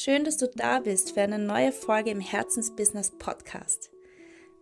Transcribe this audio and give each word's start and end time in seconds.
Schön, 0.00 0.22
dass 0.22 0.36
du 0.36 0.46
da 0.46 0.78
bist 0.78 1.14
für 1.14 1.22
eine 1.22 1.40
neue 1.40 1.72
Folge 1.72 2.10
im 2.10 2.20
Herzensbusiness 2.20 3.18
Podcast. 3.18 3.90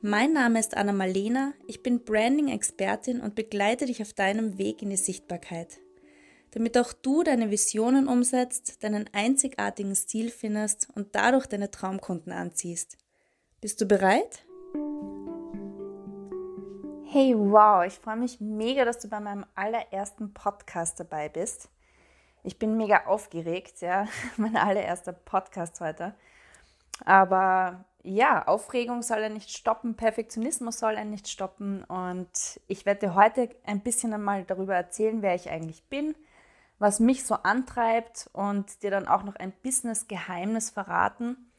Mein 0.00 0.32
Name 0.32 0.58
ist 0.58 0.74
Anna 0.74 0.92
Malena, 0.92 1.52
ich 1.66 1.82
bin 1.82 2.02
Branding-Expertin 2.02 3.20
und 3.20 3.34
begleite 3.34 3.84
dich 3.84 4.00
auf 4.00 4.14
deinem 4.14 4.56
Weg 4.56 4.80
in 4.80 4.88
die 4.88 4.96
Sichtbarkeit. 4.96 5.76
Damit 6.52 6.78
auch 6.78 6.94
du 6.94 7.22
deine 7.22 7.50
Visionen 7.50 8.08
umsetzt, 8.08 8.82
deinen 8.82 9.10
einzigartigen 9.12 9.94
Stil 9.94 10.30
findest 10.30 10.88
und 10.94 11.14
dadurch 11.14 11.46
deine 11.46 11.70
Traumkunden 11.70 12.32
anziehst. 12.32 12.96
Bist 13.60 13.78
du 13.82 13.84
bereit? 13.84 14.42
Hey, 17.12 17.34
wow, 17.36 17.84
ich 17.84 17.98
freue 17.98 18.16
mich 18.16 18.40
mega, 18.40 18.86
dass 18.86 19.00
du 19.00 19.08
bei 19.08 19.20
meinem 19.20 19.44
allerersten 19.54 20.32
Podcast 20.32 20.98
dabei 20.98 21.28
bist. 21.28 21.68
Ich 22.46 22.60
bin 22.60 22.76
mega 22.76 23.06
aufgeregt, 23.06 23.80
ja, 23.80 24.06
mein 24.36 24.56
allererster 24.56 25.12
Podcast 25.12 25.80
heute. 25.80 26.14
Aber 27.04 27.84
ja, 28.04 28.46
Aufregung 28.46 29.02
soll 29.02 29.18
er 29.18 29.30
nicht 29.30 29.50
stoppen, 29.50 29.96
Perfektionismus 29.96 30.78
soll 30.78 30.94
er 30.94 31.04
nicht 31.04 31.26
stoppen. 31.26 31.82
Und 31.82 32.30
ich 32.68 32.86
werde 32.86 33.16
heute 33.16 33.50
ein 33.64 33.80
bisschen 33.80 34.14
einmal 34.14 34.44
darüber 34.44 34.76
erzählen, 34.76 35.22
wer 35.22 35.34
ich 35.34 35.50
eigentlich 35.50 35.82
bin, 35.88 36.14
was 36.78 37.00
mich 37.00 37.24
so 37.24 37.34
antreibt 37.34 38.30
und 38.32 38.84
dir 38.84 38.92
dann 38.92 39.08
auch 39.08 39.24
noch 39.24 39.34
ein 39.34 39.52
Business-Geheimnis 39.64 40.70
verraten, 40.70 41.50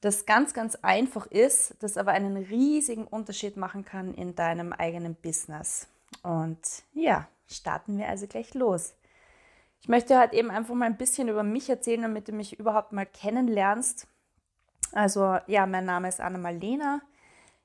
das 0.00 0.26
ganz, 0.26 0.54
ganz 0.54 0.74
einfach 0.82 1.26
ist, 1.26 1.76
das 1.84 1.96
aber 1.96 2.10
einen 2.10 2.36
riesigen 2.36 3.06
Unterschied 3.06 3.56
machen 3.56 3.84
kann 3.84 4.12
in 4.12 4.34
deinem 4.34 4.72
eigenen 4.72 5.14
Business. 5.14 5.86
Und 6.24 6.58
ja, 6.94 7.28
starten 7.46 7.96
wir 7.96 8.08
also 8.08 8.26
gleich 8.26 8.54
los. 8.54 8.96
Ich 9.80 9.88
möchte 9.88 10.18
halt 10.18 10.32
eben 10.32 10.50
einfach 10.50 10.74
mal 10.74 10.86
ein 10.86 10.96
bisschen 10.96 11.28
über 11.28 11.42
mich 11.42 11.68
erzählen, 11.68 12.02
damit 12.02 12.28
du 12.28 12.32
mich 12.32 12.58
überhaupt 12.58 12.92
mal 12.92 13.06
kennenlernst. 13.06 14.08
Also 14.92 15.38
ja, 15.46 15.66
mein 15.66 15.84
Name 15.84 16.08
ist 16.08 16.20
Anna-Malena. 16.20 17.02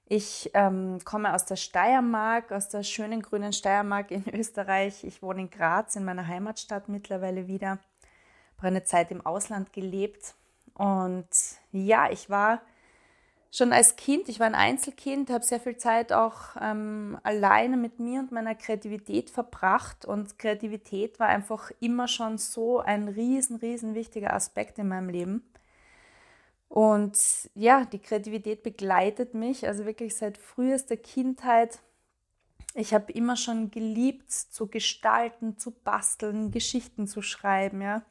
Ich 0.06 0.52
ähm, 0.54 1.00
komme 1.06 1.34
aus 1.34 1.46
der 1.46 1.56
Steiermark, 1.56 2.52
aus 2.52 2.68
der 2.68 2.84
schönen 2.84 3.22
grünen 3.22 3.54
Steiermark 3.54 4.12
in 4.12 4.26
Österreich. 4.34 5.04
Ich 5.04 5.22
wohne 5.22 5.42
in 5.42 5.50
Graz, 5.50 5.96
in 5.96 6.04
meiner 6.04 6.28
Heimatstadt 6.28 6.90
mittlerweile 6.90 7.48
wieder. 7.48 7.80
Habe 8.58 8.68
eine 8.68 8.84
Zeit 8.84 9.10
im 9.12 9.26
Ausland 9.26 9.74
gelebt 9.74 10.36
und 10.74 11.30
ja, 11.72 12.12
ich 12.12 12.30
war 12.30 12.62
schon 13.52 13.74
als 13.74 13.98
Kind, 13.98 14.30
ich 14.30 14.40
war 14.40 14.48
ein 14.48 14.56
Einzelkind, 14.56 15.30
habe 15.30 15.44
sehr 15.44 15.60
viel 15.60 15.78
Zeit 15.78 16.14
auch 16.14 16.56
ähm, 16.60 17.20
alleine 17.24 17.76
mit 17.76 18.00
mir 18.00 18.22
und 18.22 18.32
meiner 18.32 18.56
Kreativität 18.56 19.30
verbracht. 19.30 20.06
Und 20.06 20.40
Kreativität 20.40 21.20
war 21.20 21.28
einfach 21.28 21.72
immer 21.82 22.08
schon 22.08 22.38
so 22.38 22.80
ein 22.80 23.10
riesen, 23.10 23.58
riesen 23.58 23.94
wichtiger 23.94 24.34
Aspekt 24.34 24.80
in 24.80 24.88
meinem 24.88 25.10
Leben. 25.10 25.44
Und 26.70 27.18
ja, 27.54 27.84
die 27.84 28.00
Kreativität 28.00 28.64
begleitet 28.64 29.34
mich, 29.34 29.68
also 29.68 29.86
wirklich 29.86 30.16
seit 30.16 30.38
frühester 30.38 30.96
Kindheit. 30.96 31.80
Ich 32.76 32.94
habe 32.94 33.12
immer 33.12 33.36
schon 33.36 33.70
geliebt 33.72 34.32
zu 34.32 34.68
gestalten, 34.68 35.58
zu 35.58 35.72
basteln, 35.72 36.52
Geschichten 36.52 37.08
zu 37.08 37.22
schreiben, 37.22 37.82
ja 37.82 38.04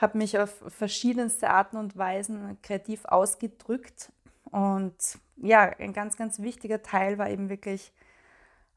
habe 0.00 0.16
mich 0.18 0.38
auf 0.38 0.62
verschiedenste 0.68 1.50
Arten 1.50 1.76
und 1.76 1.96
Weisen 1.96 2.56
kreativ 2.62 3.04
ausgedrückt. 3.04 4.10
Und 4.50 4.96
ja, 5.36 5.62
ein 5.78 5.92
ganz, 5.92 6.16
ganz 6.16 6.40
wichtiger 6.40 6.82
Teil 6.82 7.18
war 7.18 7.30
eben 7.30 7.48
wirklich 7.48 7.92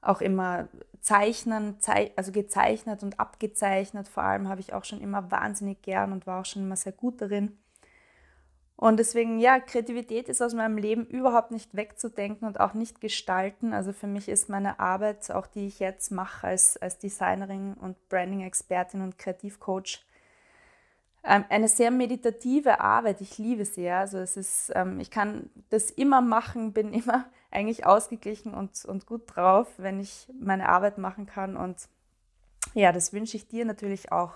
auch 0.01 0.21
immer 0.21 0.67
Zeichnen, 1.01 1.77
also 2.15 2.31
gezeichnet 2.31 3.03
und 3.03 3.19
abgezeichnet. 3.19 4.07
Vor 4.07 4.23
allem 4.23 4.47
habe 4.47 4.61
ich 4.61 4.73
auch 4.73 4.85
schon 4.85 5.01
immer 5.01 5.31
wahnsinnig 5.31 5.81
gern 5.81 6.11
und 6.11 6.27
war 6.27 6.41
auch 6.41 6.45
schon 6.45 6.63
immer 6.63 6.75
sehr 6.75 6.91
gut 6.91 7.21
darin. 7.21 7.57
Und 8.75 8.97
deswegen, 8.97 9.39
ja, 9.39 9.59
Kreativität 9.59 10.27
ist 10.27 10.41
aus 10.41 10.53
meinem 10.53 10.77
Leben 10.77 11.05
überhaupt 11.05 11.51
nicht 11.51 11.75
wegzudenken 11.75 12.47
und 12.47 12.59
auch 12.59 12.73
nicht 12.73 12.99
gestalten. 13.01 13.73
Also 13.73 13.93
für 13.93 14.07
mich 14.07 14.27
ist 14.27 14.49
meine 14.49 14.79
Arbeit, 14.79 15.31
auch 15.31 15.47
die 15.47 15.67
ich 15.67 15.79
jetzt 15.79 16.11
mache 16.11 16.47
als, 16.47 16.75
als 16.77 16.97
Designerin 16.97 17.75
und 17.75 18.09
Branding-Expertin 18.09 19.01
und 19.01 19.17
Kreativcoach, 19.17 20.03
eine 21.23 21.69
sehr 21.69 21.89
meditative 21.89 22.81
Arbeit. 22.81 23.21
Ich 23.21 23.37
liebe 23.37 23.63
sie. 23.63 23.83
Ja. 23.83 24.01
Also 24.01 24.17
es 24.17 24.35
ist, 24.35 24.71
ähm, 24.75 24.99
ich 24.99 25.09
kann 25.09 25.49
das 25.69 25.89
immer 25.89 26.21
machen, 26.21 26.73
bin 26.73 26.93
immer 26.93 27.25
eigentlich 27.49 27.85
ausgeglichen 27.85 28.53
und, 28.53 28.83
und 28.85 29.05
gut 29.05 29.23
drauf, 29.27 29.67
wenn 29.77 29.99
ich 29.99 30.27
meine 30.39 30.67
Arbeit 30.67 30.97
machen 30.97 31.25
kann. 31.25 31.55
Und 31.55 31.77
ja, 32.73 32.91
das 32.91 33.13
wünsche 33.13 33.37
ich 33.37 33.47
dir 33.47 33.65
natürlich 33.65 34.11
auch. 34.11 34.33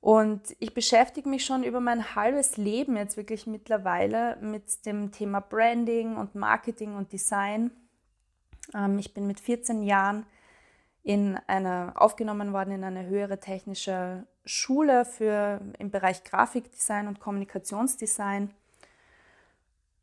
Und 0.00 0.56
ich 0.58 0.72
beschäftige 0.72 1.28
mich 1.28 1.44
schon 1.44 1.62
über 1.62 1.80
mein 1.80 2.14
halbes 2.14 2.56
Leben 2.56 2.96
jetzt 2.96 3.16
wirklich 3.16 3.46
mittlerweile 3.46 4.36
mit 4.36 4.86
dem 4.86 5.12
Thema 5.12 5.40
Branding 5.40 6.16
und 6.16 6.34
Marketing 6.34 6.96
und 6.96 7.12
Design. 7.12 7.70
Ähm, 8.74 8.98
ich 8.98 9.12
bin 9.12 9.26
mit 9.26 9.40
14 9.40 9.82
Jahren 9.82 10.26
in 11.02 11.38
eine, 11.46 11.92
aufgenommen 11.96 12.52
worden 12.52 12.74
in 12.74 12.84
eine 12.84 13.06
höhere 13.06 13.40
technische 13.40 14.26
Schule 14.44 15.04
für, 15.04 15.60
im 15.78 15.90
Bereich 15.90 16.24
Grafikdesign 16.24 17.08
und 17.08 17.20
Kommunikationsdesign. 17.20 18.50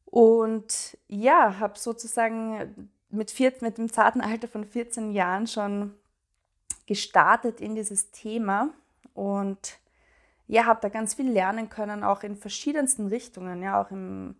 Und 0.06 0.98
ja, 1.08 1.60
habe 1.60 1.78
sozusagen 1.78 2.92
mit, 3.10 3.32
vier, 3.32 3.54
mit 3.62 3.78
dem 3.78 3.92
zarten 3.92 4.22
Alter 4.22 4.48
von 4.48 4.66
14 4.66 5.12
Jahren 5.12 5.48
schon 5.48 5.94
gestartet 6.88 7.62
in 7.62 7.76
dieses 7.76 8.12
Thema 8.12 8.70
und 9.14 9.80
ja, 10.48 10.66
habe 10.66 10.80
da 10.82 10.90
ganz 10.90 11.14
viel 11.14 11.30
lernen 11.30 11.70
können, 11.70 12.04
auch 12.04 12.24
in 12.24 12.38
verschiedensten 12.38 13.08
Richtungen, 13.08 13.62
ja, 13.62 13.82
auch 13.82 13.92
im 13.92 14.36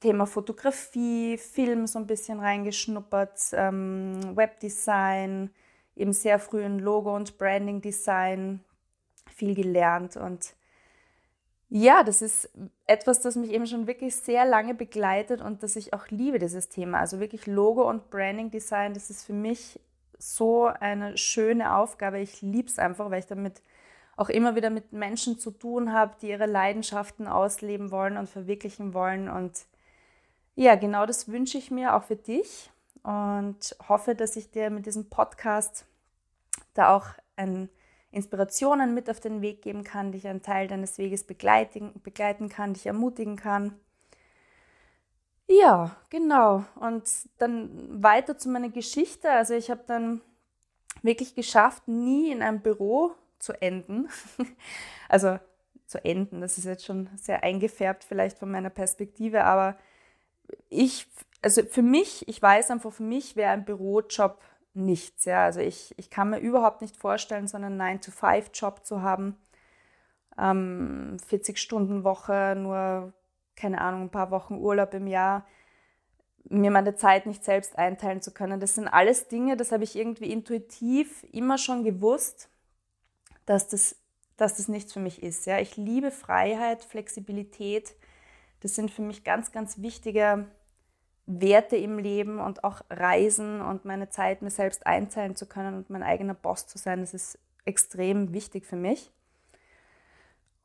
Thema 0.00 0.26
Fotografie, 0.26 1.38
Film 1.38 1.86
so 1.86 1.98
ein 1.98 2.06
bisschen 2.06 2.40
reingeschnuppert, 2.40 3.40
ähm, 3.52 4.36
Webdesign, 4.36 5.50
eben 5.96 6.12
sehr 6.12 6.38
früh 6.38 6.62
in 6.62 6.78
Logo- 6.78 7.14
und 7.14 7.38
Branding-Design 7.38 8.60
viel 9.34 9.54
gelernt. 9.54 10.16
Und 10.16 10.54
ja, 11.68 12.04
das 12.04 12.22
ist 12.22 12.50
etwas, 12.86 13.20
das 13.20 13.34
mich 13.34 13.50
eben 13.50 13.66
schon 13.66 13.86
wirklich 13.86 14.14
sehr 14.14 14.44
lange 14.44 14.74
begleitet 14.74 15.40
und 15.40 15.62
das 15.62 15.74
ich 15.74 15.92
auch 15.92 16.08
liebe, 16.08 16.38
dieses 16.38 16.68
Thema. 16.68 17.00
Also 17.00 17.18
wirklich 17.18 17.46
Logo- 17.46 17.88
und 17.88 18.08
Branding-Design, 18.10 18.94
das 18.94 19.10
ist 19.10 19.24
für 19.24 19.32
mich 19.32 19.80
so 20.18 20.66
eine 20.66 21.18
schöne 21.18 21.74
Aufgabe. 21.74 22.20
Ich 22.20 22.40
liebe 22.40 22.68
es 22.68 22.78
einfach, 22.78 23.10
weil 23.10 23.18
ich 23.18 23.26
damit 23.26 23.62
auch 24.16 24.30
immer 24.30 24.56
wieder 24.56 24.70
mit 24.70 24.92
Menschen 24.92 25.38
zu 25.38 25.50
tun 25.50 25.92
habe, 25.92 26.16
die 26.20 26.30
ihre 26.30 26.46
Leidenschaften 26.46 27.28
ausleben 27.28 27.90
wollen 27.90 28.16
und 28.16 28.28
verwirklichen 28.28 28.94
wollen. 28.94 29.28
Und 29.28 29.66
ja, 30.54 30.74
genau 30.74 31.04
das 31.04 31.28
wünsche 31.30 31.58
ich 31.58 31.70
mir 31.70 31.94
auch 31.94 32.04
für 32.04 32.16
dich 32.16 32.70
und 33.02 33.76
hoffe, 33.88 34.14
dass 34.14 34.36
ich 34.36 34.50
dir 34.50 34.70
mit 34.70 34.86
diesem 34.86 35.08
Podcast 35.10 35.84
da 36.72 36.96
auch 36.96 37.06
ein 37.36 37.68
Inspirationen 38.10 38.94
mit 38.94 39.10
auf 39.10 39.20
den 39.20 39.42
Weg 39.42 39.60
geben 39.60 39.84
kann, 39.84 40.12
dich 40.12 40.26
einen 40.26 40.42
Teil 40.42 40.66
deines 40.66 40.96
Weges 40.96 41.24
begleiten, 41.24 41.92
begleiten 42.02 42.48
kann, 42.48 42.72
dich 42.72 42.86
ermutigen 42.86 43.36
kann. 43.36 43.78
Ja, 45.46 45.94
genau. 46.08 46.64
Und 46.80 47.04
dann 47.38 48.02
weiter 48.02 48.38
zu 48.38 48.48
meiner 48.48 48.70
Geschichte. 48.70 49.30
Also 49.30 49.54
ich 49.54 49.70
habe 49.70 49.84
dann 49.86 50.22
wirklich 51.02 51.34
geschafft, 51.34 51.86
nie 51.86 52.32
in 52.32 52.42
einem 52.42 52.60
Büro 52.60 53.12
zu 53.38 53.60
enden. 53.60 54.08
also 55.08 55.38
zu 55.86 56.04
enden, 56.04 56.40
das 56.40 56.58
ist 56.58 56.64
jetzt 56.64 56.84
schon 56.84 57.08
sehr 57.16 57.42
eingefärbt 57.42 58.04
vielleicht 58.04 58.38
von 58.38 58.50
meiner 58.50 58.70
Perspektive, 58.70 59.44
aber 59.44 59.76
ich, 60.68 61.06
also 61.42 61.62
für 61.64 61.82
mich, 61.82 62.26
ich 62.28 62.40
weiß 62.40 62.70
einfach, 62.70 62.92
für 62.92 63.02
mich 63.02 63.36
wäre 63.36 63.52
ein 63.52 63.64
Bürojob 63.64 64.40
nichts. 64.74 65.24
Ja? 65.24 65.44
Also 65.44 65.60
ich, 65.60 65.94
ich 65.96 66.10
kann 66.10 66.30
mir 66.30 66.38
überhaupt 66.38 66.82
nicht 66.82 66.96
vorstellen, 66.96 67.48
so 67.48 67.56
einen 67.56 67.80
9-to-5-Job 67.80 68.84
zu 68.84 69.02
haben. 69.02 69.36
Ähm, 70.38 71.16
40-Stunden-Woche, 71.30 72.54
nur, 72.56 73.12
keine 73.54 73.80
Ahnung, 73.80 74.02
ein 74.02 74.10
paar 74.10 74.30
Wochen 74.30 74.56
Urlaub 74.56 74.92
im 74.94 75.06
Jahr, 75.06 75.46
mir 76.48 76.70
meine 76.70 76.94
Zeit 76.94 77.26
nicht 77.26 77.44
selbst 77.44 77.78
einteilen 77.78 78.22
zu 78.22 78.32
können. 78.32 78.60
Das 78.60 78.74
sind 78.74 78.86
alles 78.86 79.28
Dinge, 79.28 79.56
das 79.56 79.72
habe 79.72 79.84
ich 79.84 79.96
irgendwie 79.96 80.30
intuitiv 80.30 81.24
immer 81.32 81.58
schon 81.58 81.82
gewusst 81.82 82.50
dass 83.46 83.68
das, 83.68 83.96
dass 84.36 84.56
das 84.56 84.68
nichts 84.68 84.92
für 84.92 85.00
mich 85.00 85.22
ist. 85.22 85.46
Ja? 85.46 85.58
Ich 85.58 85.76
liebe 85.76 86.10
Freiheit, 86.10 86.84
Flexibilität. 86.84 87.94
Das 88.60 88.74
sind 88.74 88.90
für 88.90 89.02
mich 89.02 89.24
ganz, 89.24 89.52
ganz 89.52 89.78
wichtige 89.78 90.46
Werte 91.26 91.76
im 91.76 91.98
Leben 91.98 92.38
und 92.38 92.62
auch 92.64 92.82
Reisen 92.90 93.60
und 93.60 93.84
meine 93.84 94.10
Zeit 94.10 94.42
mir 94.42 94.50
selbst 94.50 94.86
einteilen 94.86 95.34
zu 95.34 95.46
können 95.46 95.76
und 95.76 95.90
mein 95.90 96.02
eigener 96.02 96.34
Boss 96.34 96.66
zu 96.66 96.78
sein. 96.78 97.00
Das 97.00 97.14
ist 97.14 97.38
extrem 97.64 98.32
wichtig 98.32 98.66
für 98.66 98.76
mich. 98.76 99.10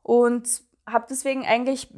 Und 0.02 0.62
habe 0.86 1.06
deswegen 1.08 1.44
eigentlich 1.46 1.88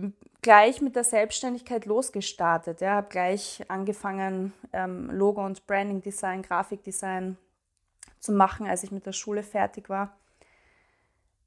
gleich 0.42 0.82
mit 0.82 0.94
der 0.94 1.04
Selbstständigkeit 1.04 1.86
losgestartet. 1.86 2.82
Ja, 2.82 2.96
habe 2.96 3.08
gleich 3.08 3.64
angefangen, 3.68 4.52
ähm, 4.72 5.10
Logo- 5.10 5.44
und 5.44 5.66
Branding-Design, 5.66 6.42
Grafikdesign 6.42 7.38
zu 8.20 8.32
machen, 8.32 8.66
als 8.66 8.82
ich 8.82 8.90
mit 8.90 9.06
der 9.06 9.12
Schule 9.12 9.42
fertig 9.42 9.88
war 9.88 10.14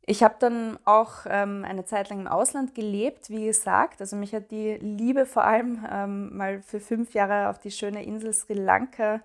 Ich 0.09 0.23
habe 0.23 0.35
dann 0.39 0.79
auch 0.85 1.25
ähm, 1.27 1.65
eine 1.65 1.83
Zeit 1.83 2.09
lang 2.09 2.21
im 2.21 2.27
Ausland 2.27 2.73
gelebt, 2.73 3.29
wie 3.29 3.45
gesagt. 3.45 3.99
Also 3.99 4.15
mich 4.15 4.33
hat 4.33 4.51
die 4.51 4.75
Liebe 4.75 5.25
vor 5.25 5.43
allem 5.43 5.85
ähm, 5.91 6.37
mal 6.37 6.61
für 6.61 6.79
fünf 6.79 7.13
Jahre 7.13 7.49
auf 7.49 7.59
die 7.59 7.71
schöne 7.71 8.05
Insel 8.05 8.31
Sri 8.31 8.53
Lanka 8.53 9.19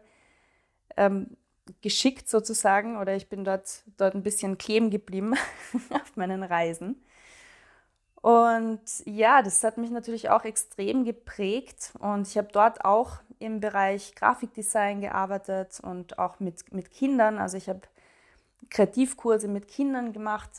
ähm, 0.97 1.37
geschickt 1.83 2.29
sozusagen. 2.29 2.97
Oder 2.97 3.15
ich 3.15 3.29
bin 3.29 3.45
dort, 3.45 3.85
dort 3.97 4.17
ein 4.17 4.25
bisschen 4.25 4.59
kleben 4.59 4.91
geblieben 4.91 5.35
auf 5.91 6.17
meinen 6.17 6.43
Reisen. 6.43 7.01
Und 8.21 8.83
ja, 9.05 9.41
das 9.43 9.63
hat 9.63 9.79
mich 9.79 9.91
natürlich 9.91 10.31
auch 10.31 10.45
extrem 10.45 11.05
geprägt. 11.05 11.93
Und 12.01 12.27
ich 12.27 12.37
habe 12.37 12.49
dort 12.51 12.85
auch 12.85 13.21
im 13.39 13.61
Bereich 13.61 14.17
Grafikdesign 14.17 15.01
gearbeitet 15.01 15.79
und 15.81 16.19
auch 16.19 16.41
mit, 16.41 16.73
mit 16.73 16.91
Kindern. 16.91 17.39
Also 17.39 17.57
ich 17.57 17.69
habe 17.69 17.83
Kreativkurse 18.73 19.49
mit 19.49 19.69
Kindern 19.69 20.13
gemacht, 20.13 20.51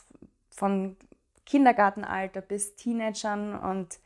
von 0.54 0.96
Kindergartenalter 1.44 2.40
bis 2.40 2.76
Teenagern. 2.76 3.58
Und 3.58 3.98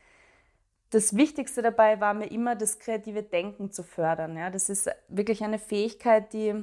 das 0.90 1.14
Wichtigste 1.16 1.62
dabei 1.62 2.00
war 2.00 2.14
mir 2.14 2.30
immer, 2.30 2.56
das 2.56 2.78
kreative 2.78 3.22
Denken 3.22 3.70
zu 3.70 3.82
fördern. 3.82 4.36
Ja, 4.36 4.50
das 4.50 4.68
ist 4.68 4.90
wirklich 5.08 5.44
eine 5.44 5.58
Fähigkeit, 5.58 6.32
die, 6.32 6.54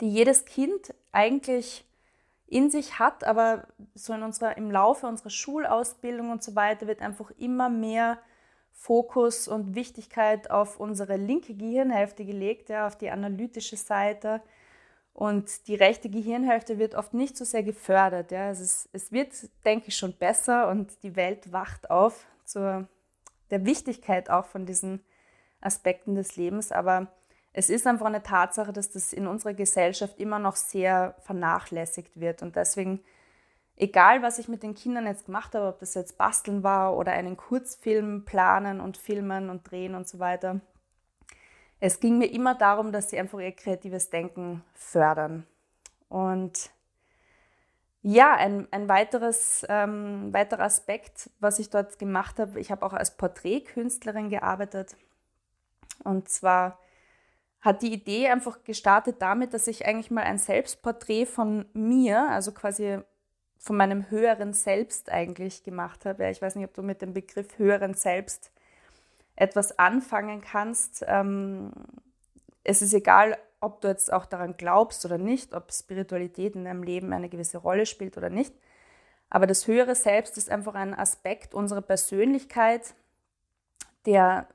die 0.00 0.08
jedes 0.08 0.44
Kind 0.44 0.94
eigentlich 1.12 1.84
in 2.46 2.70
sich 2.70 2.98
hat, 2.98 3.24
aber 3.24 3.66
so 3.94 4.12
in 4.12 4.22
unserer, 4.22 4.58
im 4.58 4.70
Laufe 4.70 5.06
unserer 5.06 5.30
Schulausbildung 5.30 6.30
und 6.30 6.42
so 6.42 6.54
weiter 6.54 6.86
wird 6.86 7.00
einfach 7.00 7.30
immer 7.38 7.70
mehr 7.70 8.18
Fokus 8.72 9.48
und 9.48 9.74
Wichtigkeit 9.74 10.50
auf 10.50 10.80
unsere 10.80 11.16
linke 11.16 11.54
Gehirnhälfte 11.54 12.24
gelegt, 12.24 12.68
ja, 12.68 12.86
auf 12.86 12.96
die 12.96 13.10
analytische 13.10 13.76
Seite. 13.76 14.42
Und 15.14 15.68
die 15.68 15.74
rechte 15.74 16.08
Gehirnhälfte 16.08 16.78
wird 16.78 16.94
oft 16.94 17.12
nicht 17.12 17.36
so 17.36 17.44
sehr 17.44 17.62
gefördert. 17.62 18.32
Ja. 18.32 18.50
Es, 18.50 18.60
ist, 18.60 18.88
es 18.92 19.12
wird, 19.12 19.32
denke 19.64 19.88
ich, 19.88 19.96
schon 19.96 20.14
besser 20.16 20.68
und 20.68 21.02
die 21.02 21.16
Welt 21.16 21.52
wacht 21.52 21.90
auf 21.90 22.26
zur 22.44 22.88
der 23.50 23.66
Wichtigkeit 23.66 24.30
auch 24.30 24.46
von 24.46 24.64
diesen 24.66 25.04
Aspekten 25.60 26.14
des 26.14 26.36
Lebens. 26.36 26.72
Aber 26.72 27.08
es 27.52 27.68
ist 27.68 27.86
einfach 27.86 28.06
eine 28.06 28.22
Tatsache, 28.22 28.72
dass 28.72 28.90
das 28.90 29.12
in 29.12 29.26
unserer 29.26 29.54
Gesellschaft 29.54 30.18
immer 30.18 30.38
noch 30.38 30.56
sehr 30.56 31.14
vernachlässigt 31.20 32.18
wird. 32.18 32.42
Und 32.42 32.56
deswegen, 32.56 33.00
egal 33.76 34.22
was 34.22 34.38
ich 34.38 34.48
mit 34.48 34.62
den 34.62 34.74
Kindern 34.74 35.06
jetzt 35.06 35.26
gemacht 35.26 35.54
habe, 35.54 35.68
ob 35.68 35.78
das 35.78 35.94
jetzt 35.94 36.16
basteln 36.16 36.62
war 36.62 36.96
oder 36.96 37.12
einen 37.12 37.36
Kurzfilm 37.36 38.24
planen 38.24 38.80
und 38.80 38.96
filmen 38.96 39.50
und 39.50 39.70
drehen 39.70 39.94
und 39.94 40.08
so 40.08 40.18
weiter, 40.18 40.60
es 41.84 41.98
ging 41.98 42.16
mir 42.16 42.30
immer 42.30 42.54
darum, 42.54 42.92
dass 42.92 43.10
sie 43.10 43.18
einfach 43.18 43.40
ihr 43.40 43.50
kreatives 43.50 44.08
Denken 44.08 44.62
fördern. 44.72 45.44
Und 46.08 46.70
ja, 48.02 48.36
ein, 48.36 48.68
ein 48.70 48.88
weiteres, 48.88 49.66
ähm, 49.68 50.32
weiterer 50.32 50.62
Aspekt, 50.62 51.28
was 51.40 51.58
ich 51.58 51.70
dort 51.70 51.98
gemacht 51.98 52.38
habe, 52.38 52.60
ich 52.60 52.70
habe 52.70 52.86
auch 52.86 52.92
als 52.92 53.16
Porträtkünstlerin 53.16 54.30
gearbeitet. 54.30 54.96
Und 56.04 56.28
zwar 56.28 56.78
hat 57.60 57.82
die 57.82 57.92
Idee 57.92 58.28
einfach 58.28 58.62
gestartet 58.62 59.16
damit, 59.18 59.52
dass 59.52 59.66
ich 59.66 59.84
eigentlich 59.84 60.12
mal 60.12 60.22
ein 60.22 60.38
Selbstporträt 60.38 61.26
von 61.26 61.66
mir, 61.72 62.30
also 62.30 62.52
quasi 62.52 63.00
von 63.58 63.76
meinem 63.76 64.08
höheren 64.08 64.52
Selbst 64.52 65.10
eigentlich 65.10 65.64
gemacht 65.64 66.06
habe. 66.06 66.30
Ich 66.30 66.40
weiß 66.40 66.54
nicht, 66.54 66.64
ob 66.64 66.74
du 66.74 66.82
mit 66.82 67.02
dem 67.02 67.12
Begriff 67.12 67.58
höheren 67.58 67.94
Selbst 67.94 68.51
etwas 69.36 69.78
anfangen 69.78 70.40
kannst. 70.40 71.04
Ähm, 71.06 71.72
es 72.64 72.82
ist 72.82 72.94
egal, 72.94 73.36
ob 73.60 73.80
du 73.80 73.88
jetzt 73.88 74.12
auch 74.12 74.26
daran 74.26 74.56
glaubst 74.56 75.04
oder 75.04 75.18
nicht, 75.18 75.54
ob 75.54 75.72
Spiritualität 75.72 76.56
in 76.56 76.64
deinem 76.64 76.82
Leben 76.82 77.12
eine 77.12 77.28
gewisse 77.28 77.58
Rolle 77.58 77.86
spielt 77.86 78.16
oder 78.16 78.28
nicht. 78.28 78.54
Aber 79.30 79.46
das 79.46 79.66
höhere 79.66 79.94
Selbst 79.94 80.36
ist 80.36 80.50
einfach 80.50 80.74
ein 80.74 80.92
Aspekt 80.92 81.54
unserer 81.54 81.80
Persönlichkeit, 81.80 82.94
der 84.04 84.46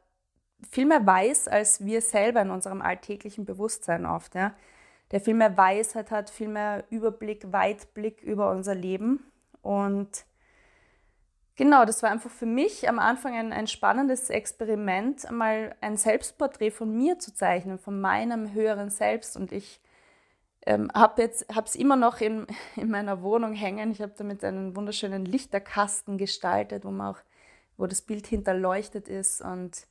viel 0.69 0.85
mehr 0.85 1.05
weiß, 1.05 1.47
als 1.47 1.83
wir 1.83 2.01
selber 2.01 2.41
in 2.41 2.51
unserem 2.51 2.81
alltäglichen 2.81 3.45
Bewusstsein 3.45 4.05
oft. 4.05 4.35
Ja? 4.35 4.53
Der 5.11 5.21
viel 5.21 5.33
mehr 5.33 5.57
Weisheit 5.57 6.11
hat, 6.11 6.29
viel 6.29 6.49
mehr 6.49 6.83
Überblick, 6.91 7.51
Weitblick 7.51 8.21
über 8.21 8.51
unser 8.51 8.75
Leben. 8.75 9.31
Und 9.61 10.26
Genau, 11.57 11.85
das 11.85 12.03
war 12.03 12.11
einfach 12.11 12.29
für 12.29 12.45
mich 12.45 12.87
am 12.87 12.99
Anfang 12.99 13.33
ein, 13.33 13.51
ein 13.51 13.65
spannendes 13.65 14.29
Experiment, 14.29 15.29
mal 15.31 15.75
ein 15.81 15.97
Selbstporträt 15.97 16.69
von 16.69 16.95
mir 16.95 17.17
zu 17.17 17.33
zeichnen, 17.33 17.79
von 17.79 17.99
meinem 17.99 18.53
höheren 18.53 18.91
Selbst. 18.91 19.35
Und 19.35 19.51
ich 19.51 19.81
ähm, 20.67 20.91
habe 20.93 21.23
es 21.23 21.75
immer 21.75 21.95
noch 21.95 22.21
in, 22.21 22.45
in 22.75 22.91
meiner 22.91 23.23
Wohnung 23.23 23.53
hängen. 23.53 23.89
Ich 23.89 24.03
habe 24.03 24.13
damit 24.15 24.43
einen 24.43 24.75
wunderschönen 24.75 25.25
Lichterkasten 25.25 26.19
gestaltet, 26.19 26.85
wo 26.85 26.91
man 26.91 27.15
auch, 27.15 27.19
wo 27.75 27.87
das 27.87 28.03
Bild 28.03 28.27
hinterleuchtet 28.27 29.07
ist. 29.07 29.41
Und 29.41 29.87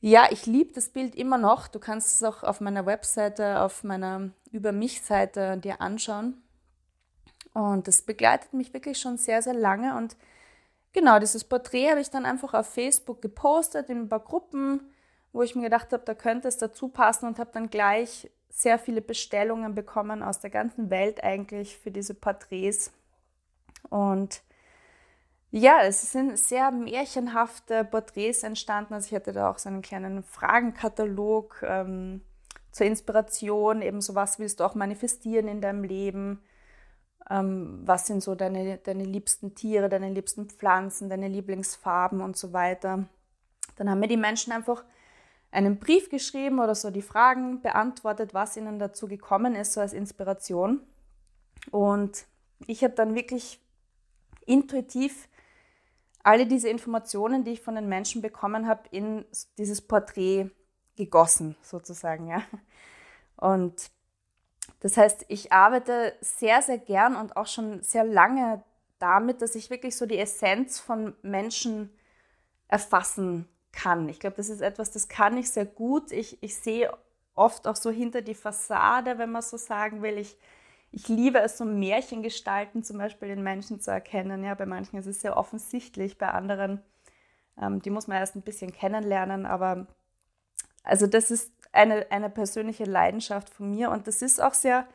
ja, 0.00 0.28
ich 0.30 0.46
liebe 0.46 0.72
das 0.72 0.88
Bild 0.88 1.16
immer 1.16 1.36
noch. 1.36 1.68
Du 1.68 1.78
kannst 1.78 2.14
es 2.14 2.22
auch 2.22 2.44
auf 2.44 2.62
meiner 2.62 2.86
Webseite, 2.86 3.60
auf 3.60 3.84
meiner 3.84 4.30
Über 4.52 4.72
mich-Seite 4.72 5.58
dir 5.58 5.82
anschauen. 5.82 6.42
Und 7.52 7.88
das 7.88 8.00
begleitet 8.00 8.54
mich 8.54 8.72
wirklich 8.72 8.98
schon 8.98 9.18
sehr, 9.18 9.42
sehr 9.42 9.52
lange. 9.52 9.96
Und 9.98 10.16
genau, 10.92 11.18
dieses 11.18 11.44
Porträt 11.44 11.90
habe 11.90 12.00
ich 12.00 12.10
dann 12.10 12.26
einfach 12.26 12.54
auf 12.54 12.66
Facebook 12.72 13.22
gepostet 13.22 13.88
in 13.90 14.02
ein 14.02 14.08
paar 14.08 14.20
Gruppen, 14.20 14.92
wo 15.32 15.42
ich 15.42 15.54
mir 15.54 15.62
gedacht 15.62 15.92
habe, 15.92 16.04
da 16.04 16.14
könnte 16.14 16.48
es 16.48 16.56
dazu 16.58 16.88
passen 16.88 17.26
und 17.26 17.38
habe 17.38 17.50
dann 17.52 17.70
gleich 17.70 18.30
sehr 18.48 18.78
viele 18.78 19.00
Bestellungen 19.00 19.74
bekommen 19.74 20.22
aus 20.22 20.40
der 20.40 20.50
ganzen 20.50 20.90
Welt 20.90 21.22
eigentlich 21.22 21.78
für 21.78 21.90
diese 21.90 22.14
Porträts. 22.14 22.92
Und 23.88 24.42
ja, 25.52 25.82
es 25.82 26.12
sind 26.12 26.38
sehr 26.38 26.70
märchenhafte 26.70 27.84
Porträts 27.84 28.42
entstanden. 28.42 28.94
Also 28.94 29.06
ich 29.06 29.14
hatte 29.14 29.32
da 29.32 29.50
auch 29.50 29.58
so 29.58 29.68
einen 29.68 29.82
kleinen 29.82 30.22
Fragenkatalog 30.22 31.62
ähm, 31.66 32.22
zur 32.72 32.86
Inspiration, 32.86 33.82
eben 33.82 34.00
so 34.00 34.14
was 34.14 34.38
willst 34.38 34.60
du 34.60 34.64
auch 34.64 34.74
manifestieren 34.74 35.48
in 35.48 35.60
deinem 35.60 35.82
Leben 35.82 36.40
ähm, 37.28 37.80
was 37.84 38.06
sind 38.06 38.22
so 38.22 38.34
deine, 38.34 38.78
deine 38.78 39.04
liebsten 39.04 39.54
Tiere, 39.54 39.88
deine 39.88 40.10
liebsten 40.10 40.48
Pflanzen, 40.48 41.08
deine 41.08 41.28
Lieblingsfarben 41.28 42.20
und 42.20 42.36
so 42.36 42.52
weiter. 42.52 43.04
Dann 43.76 43.90
haben 43.90 44.00
mir 44.00 44.08
die 44.08 44.16
Menschen 44.16 44.52
einfach 44.52 44.84
einen 45.50 45.78
Brief 45.78 46.10
geschrieben 46.10 46.60
oder 46.60 46.74
so 46.74 46.90
die 46.90 47.02
Fragen 47.02 47.60
beantwortet, 47.60 48.34
was 48.34 48.56
ihnen 48.56 48.78
dazu 48.78 49.08
gekommen 49.08 49.54
ist, 49.54 49.72
so 49.72 49.80
als 49.80 49.92
Inspiration. 49.92 50.80
Und 51.70 52.26
ich 52.66 52.84
habe 52.84 52.94
dann 52.94 53.14
wirklich 53.14 53.60
intuitiv 54.46 55.28
alle 56.22 56.46
diese 56.46 56.68
Informationen, 56.68 57.44
die 57.44 57.52
ich 57.52 57.62
von 57.62 57.74
den 57.74 57.88
Menschen 57.88 58.22
bekommen 58.22 58.68
habe, 58.68 58.82
in 58.90 59.24
dieses 59.58 59.80
Porträt 59.80 60.50
gegossen, 60.96 61.56
sozusagen, 61.62 62.28
ja. 62.28 62.42
Und 63.36 63.90
das 64.80 64.96
heißt, 64.96 65.26
ich 65.28 65.52
arbeite 65.52 66.14
sehr, 66.20 66.62
sehr 66.62 66.78
gern 66.78 67.16
und 67.16 67.36
auch 67.36 67.46
schon 67.46 67.82
sehr 67.82 68.04
lange 68.04 68.62
damit, 68.98 69.42
dass 69.42 69.54
ich 69.54 69.70
wirklich 69.70 69.96
so 69.96 70.06
die 70.06 70.18
Essenz 70.18 70.78
von 70.80 71.14
Menschen 71.22 71.90
erfassen 72.68 73.48
kann. 73.72 74.08
Ich 74.08 74.20
glaube, 74.20 74.36
das 74.36 74.48
ist 74.48 74.60
etwas, 74.60 74.90
das 74.90 75.08
kann 75.08 75.36
ich 75.36 75.50
sehr 75.50 75.66
gut. 75.66 76.12
Ich, 76.12 76.42
ich 76.42 76.56
sehe 76.56 76.90
oft 77.34 77.66
auch 77.66 77.76
so 77.76 77.90
hinter 77.90 78.22
die 78.22 78.34
Fassade, 78.34 79.18
wenn 79.18 79.32
man 79.32 79.42
so 79.42 79.56
sagen 79.56 80.02
will. 80.02 80.18
Ich, 80.18 80.36
ich 80.92 81.08
liebe 81.08 81.38
es, 81.40 81.58
so 81.58 81.64
Märchengestalten 81.64 82.82
zum 82.82 82.98
Beispiel 82.98 83.28
in 83.28 83.42
Menschen 83.42 83.80
zu 83.80 83.90
erkennen. 83.90 84.44
Ja, 84.44 84.54
bei 84.54 84.66
manchen 84.66 84.98
ist 84.98 85.06
es 85.06 85.20
sehr 85.20 85.36
offensichtlich, 85.36 86.18
bei 86.18 86.28
anderen, 86.28 86.82
ähm, 87.60 87.80
die 87.82 87.90
muss 87.90 88.08
man 88.08 88.18
erst 88.18 88.36
ein 88.36 88.42
bisschen 88.42 88.72
kennenlernen. 88.72 89.46
Aber 89.46 89.86
also 90.82 91.06
das 91.06 91.30
ist 91.30 91.52
eine, 91.72 92.06
eine 92.10 92.30
persönliche 92.30 92.84
Leidenschaft 92.84 93.50
von 93.50 93.70
mir 93.70 93.90
und 93.90 94.06
das 94.06 94.22
ist 94.22 94.42
auch 94.42 94.54
sehr 94.54 94.86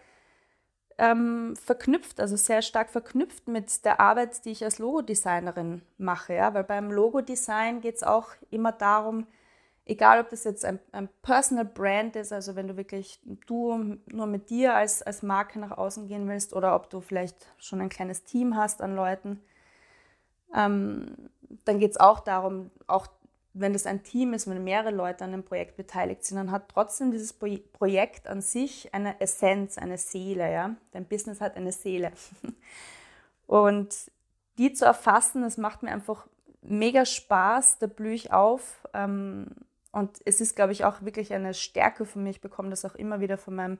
ähm, 0.98 1.55
verknüpft, 1.58 2.20
also 2.20 2.36
sehr 2.36 2.62
stark 2.62 2.89
verknüpft 2.89 3.48
mit 3.48 3.84
der 3.86 4.00
Arbeit, 4.00 4.46
die 4.46 4.51
ich 4.51 4.63
als 4.63 4.79
Logodesignerin 4.79 5.82
mache. 5.98 6.34
Ja? 6.34 6.53
Weil 6.53 6.63
beim 6.63 6.91
Logodesign 6.91 7.82
geht 7.82 7.96
es 7.96 8.03
auch 8.03 8.29
immer 8.50 8.72
darum, 8.72 9.27
egal 9.86 10.22
ob 10.22 10.29
das 10.29 10.44
jetzt 10.44 10.63
ein, 10.65 10.79
ein, 10.91 11.10
Personal 11.22 11.65
Brand 11.65 12.15
ist, 12.15 12.32
also 12.32 12.55
wenn 12.55 12.67
du 12.67 12.77
wirklich 12.77 13.20
du 13.46 13.98
nur 14.05 14.25
mit 14.25 14.50
dir 14.50 14.74
als, 14.74 15.01
als 15.01 15.22
Marke 15.22 15.60
nach 15.60 15.77
außen 15.77 16.08
gehen 16.08 16.27
willst 16.27 16.53
oder 16.53 16.75
ob 16.75 16.89
du 16.89 17.01
vielleicht 17.01 17.53
schon 17.58 17.82
ein 17.82 17.89
kleines 17.89 18.24
Team 18.24 18.55
hast 18.55 18.82
an 18.82 18.96
Leuten, 18.96 19.41
ähm, 20.55 21.29
dann 21.65 21.79
geht 21.79 21.91
es 21.91 21.98
auch 22.00 22.22
darum, 22.22 22.72
auch 22.88 23.08
wenn 23.57 23.71
das 23.71 23.85
ein 23.85 24.03
Team 24.03 24.33
ist, 24.33 24.50
wenn 24.50 24.63
mehrere 24.63 24.91
Leute 24.91 25.24
an 25.24 25.33
einem 25.33 25.43
Projekt 25.43 25.77
beteiligt 25.77 26.25
sind, 26.25 26.35
dann 26.38 26.51
hat 26.51 26.67
trotzdem 26.67 27.12
dieses 27.12 27.31
Projekt 27.31 28.27
an 28.27 28.41
sich 28.41 28.93
eine 28.93 29.19
Essenz, 29.21 29.77
eine 29.77 29.97
Seele. 29.97 30.51
Ja? 30.51 30.75
Dein 30.91 31.05
Business 31.05 31.39
hat 31.39 31.55
eine 31.55 31.71
Seele. 31.71 32.12
Und 33.47 33.95
die 34.57 34.74
zu 34.74 34.83
erfassen, 34.83 35.41
das 35.41 35.57
macht 35.57 35.83
mir 35.83 35.91
einfach 35.91 36.27
mega 36.62 37.05
Spaß, 37.05 37.79
da 37.79 37.88
blühe 37.88 38.13
ich 38.13 38.33
auf. 38.33 38.85
Ähm, 38.93 39.47
und 39.91 40.17
es 40.25 40.41
ist, 40.41 40.57
glaube 40.57 40.74
ich, 40.74 40.83
auch 40.83 41.03
wirklich 41.03 41.33
eine 41.33 41.53
Stärke 41.53 42.05
für 42.05 42.19
mich. 42.19 42.38
Ich 42.38 42.41
bekomme 42.41 42.69
das 42.69 42.83
auch 42.83 42.95
immer 42.95 43.21
wieder 43.21 43.38
von 43.38 43.55
meinem 43.55 43.77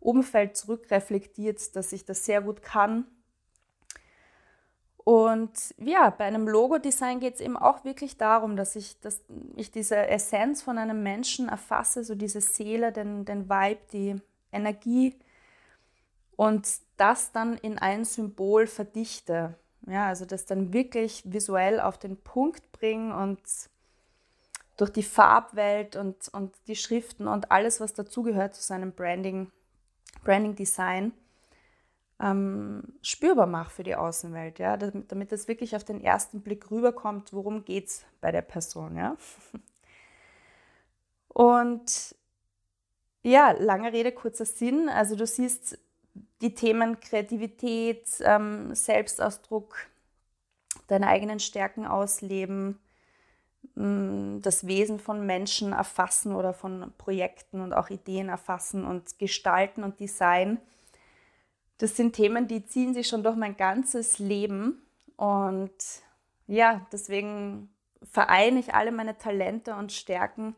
Umfeld 0.00 0.56
zurückreflektiert, 0.56 1.76
dass 1.76 1.92
ich 1.92 2.04
das 2.04 2.24
sehr 2.24 2.40
gut 2.40 2.62
kann. 2.62 3.06
Und 5.04 5.74
ja, 5.78 6.10
bei 6.10 6.24
einem 6.24 6.46
Logo-Design 6.46 7.18
geht 7.18 7.34
es 7.34 7.40
eben 7.40 7.56
auch 7.56 7.84
wirklich 7.84 8.16
darum, 8.16 8.56
dass 8.56 8.76
ich, 8.76 9.00
dass 9.00 9.20
ich 9.56 9.70
diese 9.70 10.06
Essenz 10.06 10.62
von 10.62 10.78
einem 10.78 11.02
Menschen 11.02 11.48
erfasse, 11.48 12.04
so 12.04 12.14
diese 12.14 12.40
Seele, 12.40 12.92
den, 12.92 13.24
den 13.24 13.48
Vibe, 13.48 13.80
die 13.92 14.16
Energie 14.52 15.18
und 16.36 16.68
das 16.96 17.32
dann 17.32 17.56
in 17.56 17.78
ein 17.78 18.04
Symbol 18.04 18.66
verdichte. 18.66 19.54
Ja, 19.86 20.06
also 20.06 20.24
das 20.24 20.46
dann 20.46 20.72
wirklich 20.72 21.22
visuell 21.24 21.80
auf 21.80 21.98
den 21.98 22.16
Punkt 22.16 22.70
bringen 22.70 23.10
und 23.10 23.40
durch 24.76 24.90
die 24.90 25.02
Farbwelt 25.02 25.96
und, 25.96 26.28
und 26.32 26.54
die 26.68 26.76
Schriften 26.76 27.26
und 27.26 27.50
alles, 27.50 27.80
was 27.80 27.92
dazugehört 27.92 28.54
zu 28.54 28.62
seinem 28.62 28.92
Branding, 28.92 29.50
Branding 30.22 30.54
Design, 30.54 31.12
ähm, 32.22 32.84
spürbar 33.02 33.46
mache 33.46 33.70
für 33.70 33.82
die 33.82 33.96
Außenwelt, 33.96 34.60
ja, 34.60 34.76
damit, 34.76 35.10
damit 35.10 35.32
das 35.32 35.48
wirklich 35.48 35.74
auf 35.74 35.82
den 35.84 36.00
ersten 36.00 36.40
Blick 36.40 36.70
rüberkommt, 36.70 37.32
worum 37.32 37.64
geht 37.64 37.88
es 37.88 38.04
bei 38.20 38.30
der 38.30 38.42
Person, 38.42 38.96
ja. 38.96 39.16
Und 41.28 42.14
ja, 43.22 43.52
lange 43.52 43.92
Rede, 43.92 44.12
kurzer 44.12 44.44
Sinn. 44.44 44.88
Also 44.88 45.16
du 45.16 45.26
siehst 45.26 45.78
die 46.42 46.54
Themen 46.54 47.00
Kreativität, 47.00 48.06
ähm, 48.20 48.74
Selbstausdruck, 48.74 49.76
deine 50.88 51.06
eigenen 51.06 51.40
Stärken 51.40 51.86
ausleben, 51.86 52.78
mm, 53.74 54.40
das 54.42 54.66
Wesen 54.66 54.98
von 54.98 55.24
Menschen 55.24 55.72
erfassen 55.72 56.34
oder 56.34 56.52
von 56.52 56.92
Projekten 56.98 57.62
und 57.62 57.72
auch 57.72 57.88
Ideen 57.90 58.28
erfassen 58.28 58.84
und 58.84 59.18
gestalten 59.18 59.82
und 59.84 59.98
Design 59.98 60.58
das 61.82 61.96
sind 61.96 62.14
Themen, 62.14 62.46
die 62.46 62.64
ziehen 62.64 62.94
sich 62.94 63.08
schon 63.08 63.24
durch 63.24 63.34
mein 63.34 63.56
ganzes 63.56 64.20
Leben. 64.20 64.80
Und 65.16 65.72
ja, 66.46 66.86
deswegen 66.92 67.74
vereine 68.02 68.60
ich 68.60 68.72
alle 68.72 68.92
meine 68.92 69.18
Talente 69.18 69.74
und 69.74 69.90
Stärken 69.90 70.54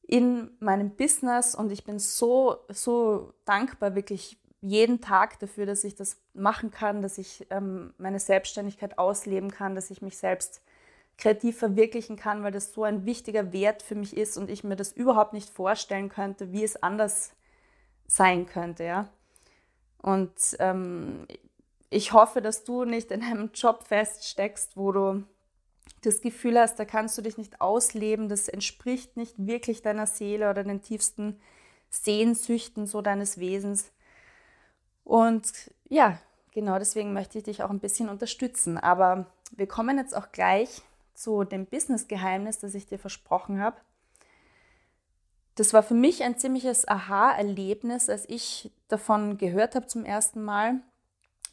in 0.00 0.50
meinem 0.60 0.96
Business 0.96 1.54
und 1.54 1.70
ich 1.70 1.84
bin 1.84 1.98
so, 1.98 2.56
so 2.68 3.34
dankbar 3.44 3.94
wirklich 3.94 4.38
jeden 4.62 5.02
Tag 5.02 5.38
dafür, 5.40 5.66
dass 5.66 5.84
ich 5.84 5.94
das 5.94 6.16
machen 6.32 6.70
kann, 6.70 7.02
dass 7.02 7.18
ich 7.18 7.46
ähm, 7.50 7.92
meine 7.98 8.18
Selbstständigkeit 8.18 8.98
ausleben 8.98 9.50
kann, 9.50 9.74
dass 9.74 9.90
ich 9.90 10.00
mich 10.00 10.16
selbst 10.16 10.62
kreativ 11.18 11.58
verwirklichen 11.58 12.16
kann, 12.16 12.42
weil 12.42 12.52
das 12.52 12.72
so 12.72 12.84
ein 12.84 13.04
wichtiger 13.04 13.52
Wert 13.52 13.82
für 13.82 13.94
mich 13.94 14.16
ist 14.16 14.38
und 14.38 14.48
ich 14.48 14.64
mir 14.64 14.76
das 14.76 14.92
überhaupt 14.92 15.34
nicht 15.34 15.50
vorstellen 15.50 16.08
könnte, 16.08 16.50
wie 16.50 16.64
es 16.64 16.82
anders 16.82 17.34
sein 18.06 18.46
könnte, 18.46 18.84
ja. 18.84 19.10
Und 20.04 20.34
ähm, 20.58 21.26
ich 21.88 22.12
hoffe, 22.12 22.42
dass 22.42 22.62
du 22.62 22.84
nicht 22.84 23.10
in 23.10 23.22
einem 23.22 23.52
Job 23.54 23.84
feststeckst, 23.84 24.76
wo 24.76 24.92
du 24.92 25.24
das 26.02 26.20
Gefühl 26.20 26.58
hast, 26.58 26.78
da 26.78 26.84
kannst 26.84 27.16
du 27.16 27.22
dich 27.22 27.38
nicht 27.38 27.62
ausleben, 27.62 28.28
das 28.28 28.48
entspricht 28.48 29.16
nicht 29.16 29.34
wirklich 29.38 29.80
deiner 29.80 30.06
Seele 30.06 30.50
oder 30.50 30.62
den 30.62 30.82
tiefsten 30.82 31.40
Sehnsüchten 31.88 32.86
so 32.86 33.00
deines 33.00 33.38
Wesens. 33.38 33.92
Und 35.04 35.50
ja, 35.88 36.18
genau 36.50 36.78
deswegen 36.78 37.14
möchte 37.14 37.38
ich 37.38 37.44
dich 37.44 37.62
auch 37.62 37.70
ein 37.70 37.80
bisschen 37.80 38.10
unterstützen. 38.10 38.76
Aber 38.76 39.32
wir 39.52 39.66
kommen 39.66 39.96
jetzt 39.96 40.14
auch 40.14 40.32
gleich 40.32 40.82
zu 41.14 41.44
dem 41.44 41.64
Business-Geheimnis, 41.64 42.58
das 42.58 42.74
ich 42.74 42.84
dir 42.84 42.98
versprochen 42.98 43.58
habe 43.62 43.78
das 45.54 45.72
war 45.72 45.82
für 45.82 45.94
mich 45.94 46.22
ein 46.22 46.36
ziemliches 46.36 46.88
Aha-Erlebnis, 46.88 48.10
als 48.10 48.28
ich 48.28 48.72
davon 48.88 49.38
gehört 49.38 49.74
habe 49.74 49.86
zum 49.86 50.04
ersten 50.04 50.42
Mal 50.42 50.80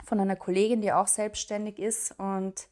von 0.04 0.20
einer 0.20 0.36
Kollegin, 0.36 0.82
die 0.82 0.92
auch 0.92 1.08
selbstständig 1.08 1.78
ist. 1.78 2.18
Und 2.18 2.68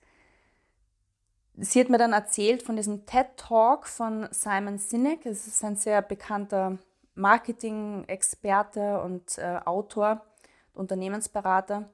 sie 1.56 1.80
hat 1.80 1.90
mir 1.90 2.00
dann 2.00 2.14
erzählt 2.14 2.64
von 2.64 2.76
diesem 2.76 3.06
TED 3.06 3.28
Talk 3.38 3.88
von 3.88 4.28
Simon 4.32 4.80
Sinek. 4.80 5.26
Es 5.26 5.46
ist 5.46 5.64
ein 5.64 5.76
sehr 5.76 6.02
bekannter 6.02 6.80
Marketing-Experte 7.14 9.02
und 9.02 9.38
äh, 9.38 9.60
Autor, 9.66 10.26
Unternehmensberater. 10.74 11.90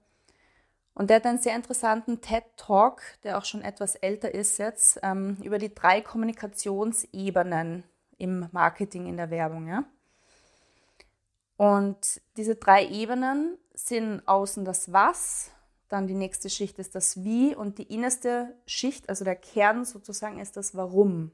Und 0.94 1.10
der 1.10 1.18
hat 1.18 1.26
einen 1.26 1.42
sehr 1.42 1.58
interessanten 1.58 2.22
TED 2.22 2.46
Talk, 2.56 3.02
der 3.24 3.38
auch 3.38 3.44
schon 3.44 3.62
etwas 3.62 3.96
älter 3.96 4.34
ist 4.34 4.60
jetzt, 4.60 4.98
ähm, 5.04 5.36
über 5.44 5.58
die 5.58 5.76
drei 5.76 6.00
Kommunikationsebenen 6.00 7.84
im 8.18 8.48
Marketing, 8.52 9.08
in 9.08 9.18
der 9.18 9.30
Werbung. 9.30 9.68
Ja? 9.68 9.86
Und 11.58 12.22
diese 12.38 12.56
drei 12.56 12.88
Ebenen 12.88 13.58
sind 13.74 14.28
außen 14.28 14.66
das 14.66 14.92
Was, 14.92 15.52
dann 15.90 16.08
die 16.08 16.16
nächste 16.16 16.50
Schicht 16.50 16.80
ist 16.80 16.96
das 16.96 17.24
Wie 17.24 17.56
und 17.56 17.78
die 17.78 17.94
innerste 17.94 18.56
Schicht, 18.66 19.10
also 19.10 19.24
der 19.24 19.36
Kern 19.36 19.86
sozusagen, 19.86 20.40
ist 20.40 20.58
das 20.58 20.76
Warum. 20.76 21.32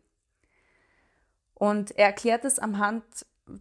Und 1.54 1.92
er 1.98 2.08
erklärt 2.08 2.44
es 2.44 2.60
am 2.60 2.78
Hand 2.78 3.04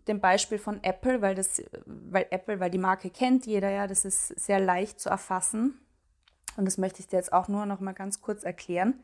dem 0.09 0.21
Beispiel 0.21 0.59
von 0.59 0.83
Apple, 0.83 1.21
weil 1.23 1.35
das, 1.35 1.62
weil 1.87 2.27
Apple, 2.31 2.61
weil 2.61 2.71
die 2.71 2.79
Marke 2.79 3.11
kennt 3.11 3.47
jeder 3.47 3.71
ja, 3.71 3.87
das 3.87 4.05
ist 4.05 4.29
sehr 4.29 4.61
leicht 4.61 5.00
zu 5.00 5.09
erfassen. 5.09 5.79
Und 6.57 6.65
das 6.65 6.79
möchte 6.79 7.00
ich 7.00 7.09
dir 7.09 7.17
jetzt 7.17 7.33
auch 7.33 7.49
nur 7.49 7.67
noch 7.67 7.81
mal 7.81 7.93
ganz 7.93 8.21
kurz 8.21 8.45
erklären 8.45 9.03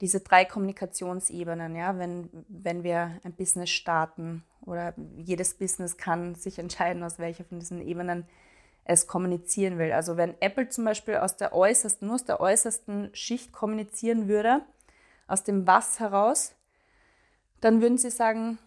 diese 0.00 0.20
drei 0.20 0.44
Kommunikationsebenen, 0.44 1.74
ja, 1.74 1.98
wenn, 1.98 2.28
wenn 2.48 2.82
wir 2.82 3.18
ein 3.24 3.32
Business 3.32 3.70
starten 3.70 4.44
oder 4.60 4.94
jedes 5.16 5.54
Business 5.54 5.96
kann 5.96 6.34
sich 6.34 6.58
entscheiden, 6.58 7.02
aus 7.02 7.18
welcher 7.18 7.44
von 7.44 7.60
diesen 7.60 7.80
Ebenen 7.80 8.26
es 8.84 9.06
kommunizieren 9.06 9.78
will. 9.78 9.92
Also 9.92 10.16
wenn 10.16 10.40
Apple 10.40 10.68
zum 10.68 10.84
Beispiel 10.84 11.16
aus 11.16 11.36
der 11.36 11.54
äußersten, 11.54 12.06
nur 12.06 12.16
aus 12.16 12.24
der 12.24 12.40
äußersten 12.40 13.10
Schicht 13.14 13.52
kommunizieren 13.52 14.28
würde, 14.28 14.62
aus 15.26 15.42
dem 15.42 15.66
Was 15.66 15.98
heraus, 15.98 16.54
dann 17.60 17.80
würden 17.80 17.98
sie 17.98 18.10
sagen, 18.10 18.58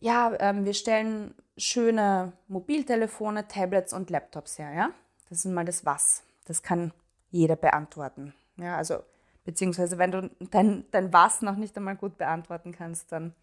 ja, 0.00 0.32
ähm, 0.40 0.64
wir 0.64 0.74
stellen 0.74 1.34
schöne 1.56 2.32
Mobiltelefone, 2.48 3.46
Tablets 3.46 3.92
und 3.92 4.10
Laptops 4.10 4.58
her, 4.58 4.72
ja. 4.72 4.90
Das 5.28 5.44
ist 5.44 5.52
mal 5.52 5.64
das 5.64 5.84
Was. 5.84 6.22
Das 6.46 6.62
kann 6.62 6.92
jeder 7.30 7.56
beantworten. 7.56 8.32
Ja, 8.56 8.76
also 8.76 9.02
Beziehungsweise 9.48 9.96
wenn 9.96 10.10
du 10.10 10.30
dein, 10.50 10.84
dein 10.90 11.10
Was 11.10 11.40
noch 11.40 11.56
nicht 11.56 11.74
einmal 11.78 11.96
gut 11.96 12.18
beantworten 12.18 12.70
kannst, 12.70 13.12
dann, 13.12 13.34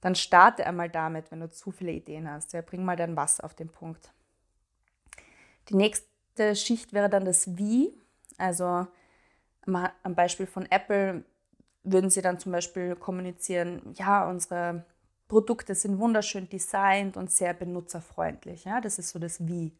dann 0.00 0.14
starte 0.14 0.66
einmal 0.66 0.88
damit, 0.88 1.30
wenn 1.30 1.40
du 1.40 1.50
zu 1.50 1.72
viele 1.72 1.92
Ideen 1.92 2.26
hast. 2.26 2.54
Ja, 2.54 2.62
bring 2.62 2.86
mal 2.86 2.96
dein 2.96 3.16
Was 3.16 3.40
auf 3.40 3.52
den 3.52 3.68
Punkt. 3.68 4.14
Die 5.68 5.74
nächste 5.74 6.56
Schicht 6.56 6.94
wäre 6.94 7.10
dann 7.10 7.26
das 7.26 7.58
Wie. 7.58 7.92
Also 8.38 8.86
am 9.66 10.14
Beispiel 10.14 10.46
von 10.46 10.64
Apple 10.70 11.22
würden 11.82 12.08
sie 12.08 12.22
dann 12.22 12.38
zum 12.38 12.52
Beispiel 12.52 12.96
kommunizieren, 12.96 13.92
ja, 13.92 14.26
unsere 14.30 14.86
Produkte 15.28 15.74
sind 15.74 15.98
wunderschön 15.98 16.48
designt 16.48 17.18
und 17.18 17.30
sehr 17.30 17.52
benutzerfreundlich. 17.52 18.64
Ja, 18.64 18.80
das 18.80 18.98
ist 18.98 19.10
so 19.10 19.18
das 19.18 19.46
Wie. 19.46 19.76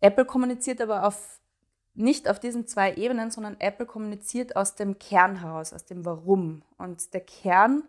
Apple 0.00 0.24
kommuniziert 0.24 0.80
aber 0.80 1.06
auf 1.06 1.38
nicht 1.98 2.28
auf 2.28 2.38
diesen 2.38 2.66
zwei 2.66 2.94
Ebenen, 2.94 3.30
sondern 3.30 3.56
Apple 3.58 3.86
kommuniziert 3.86 4.56
aus 4.56 4.76
dem 4.76 4.98
Kern 4.98 5.40
heraus, 5.40 5.72
aus 5.72 5.84
dem 5.84 6.04
Warum. 6.04 6.62
Und 6.78 7.12
der 7.12 7.20
Kern 7.20 7.82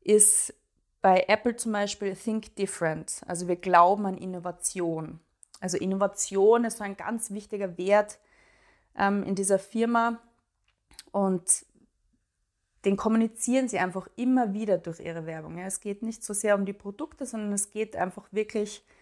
ist 0.00 0.54
bei 1.02 1.24
Apple 1.28 1.54
zum 1.56 1.72
Beispiel 1.72 2.16
Think 2.16 2.56
Different. 2.56 3.20
Also 3.26 3.46
wir 3.46 3.56
glauben 3.56 4.06
an 4.06 4.16
Innovation. 4.16 5.20
Also 5.60 5.76
Innovation 5.76 6.64
ist 6.64 6.78
so 6.78 6.84
ein 6.84 6.96
ganz 6.96 7.30
wichtiger 7.30 7.76
Wert 7.76 8.18
ähm, 8.96 9.22
in 9.24 9.34
dieser 9.34 9.58
Firma 9.58 10.18
und 11.12 11.66
den 12.84 12.96
kommunizieren 12.96 13.68
sie 13.68 13.78
einfach 13.78 14.08
immer 14.16 14.54
wieder 14.54 14.78
durch 14.78 15.00
ihre 15.00 15.26
Werbung. 15.26 15.58
Ja, 15.58 15.66
es 15.66 15.80
geht 15.80 16.02
nicht 16.02 16.24
so 16.24 16.32
sehr 16.32 16.54
um 16.54 16.64
die 16.64 16.72
Produkte, 16.72 17.26
sondern 17.26 17.52
es 17.52 17.70
geht 17.70 17.96
einfach 17.96 18.32
wirklich 18.32 18.82
um 18.82 18.97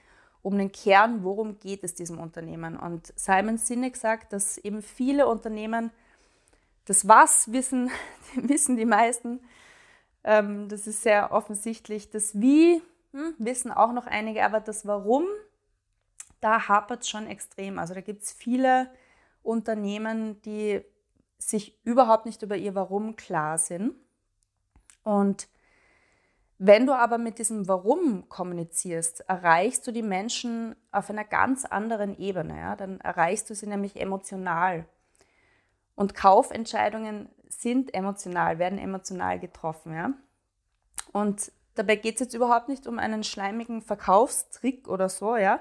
um 0.47 0.57
den 0.59 0.71
Kern, 0.71 1.25
worum 1.25 1.59
geht 1.59 1.83
es 1.83 1.95
diesem 1.95 2.21
Unternehmen. 2.21 2.77
Und 2.77 3.13
Simon 3.17 3.59
Sinek 3.59 3.97
sagt, 3.97 4.33
dass 4.33 4.59
eben 4.59 4.81
viele 4.81 5.27
Unternehmen 5.27 5.91
das 6.85 7.09
Was 7.09 7.51
wissen, 7.51 7.91
wissen 8.37 8.77
die 8.77 8.85
meisten. 8.85 9.41
Ähm, 10.23 10.69
das 10.69 10.87
ist 10.87 11.03
sehr 11.03 11.33
offensichtlich. 11.33 12.11
Das 12.11 12.41
Wie 12.41 12.81
hm, 13.13 13.35
wissen 13.39 13.73
auch 13.73 13.91
noch 13.91 14.07
einige, 14.07 14.45
aber 14.45 14.61
das 14.61 14.87
Warum, 14.87 15.25
da 16.41 16.69
hapert 16.69 17.03
es 17.03 17.09
schon 17.09 17.27
extrem. 17.27 17.81
Also 17.81 17.95
da 17.95 18.01
gibt 18.01 18.23
es 18.23 18.31
viele 18.31 18.89
Unternehmen, 19.43 20.41
die 20.43 20.81
sich 21.39 21.77
überhaupt 21.83 22.25
nicht 22.25 22.43
über 22.43 22.57
ihr 22.57 22.77
Warum 22.77 23.17
klar 23.17 23.59
sind. 23.59 23.97
Und 25.03 25.49
wenn 26.59 26.87
du 26.87 26.95
aber 26.95 27.19
mit 27.19 27.39
diesem 27.39 27.69
Warum 27.69 28.29
kommunizierst, 28.29 29.21
erreichst 29.29 29.87
du 29.87 29.93
die 29.93 30.03
Menschen 30.03 30.75
auf 30.91 31.11
einer 31.11 31.25
ganz 31.25 31.67
anderen 31.67 32.19
Ebene. 32.19 32.57
Ja? 32.59 32.77
Dann 32.77 33.01
erreichst 33.01 33.51
du 33.51 33.55
sie 33.55 33.67
nämlich 33.67 34.01
emotional. 34.01 34.87
Und 35.95 36.15
Kaufentscheidungen 36.15 37.29
sind 37.49 37.95
emotional, 37.95 38.59
werden 38.59 38.79
emotional 38.79 39.39
getroffen. 39.39 39.95
Ja? 39.95 40.13
Und 41.13 41.53
dabei 41.75 41.97
geht 41.97 42.15
es 42.15 42.21
jetzt 42.21 42.35
überhaupt 42.35 42.69
nicht 42.69 42.87
um 42.87 42.99
einen 42.99 43.23
schleimigen 43.23 43.83
Verkaufstrick 43.83 44.89
oder 44.89 45.11
so, 45.11 45.37
ja? 45.37 45.61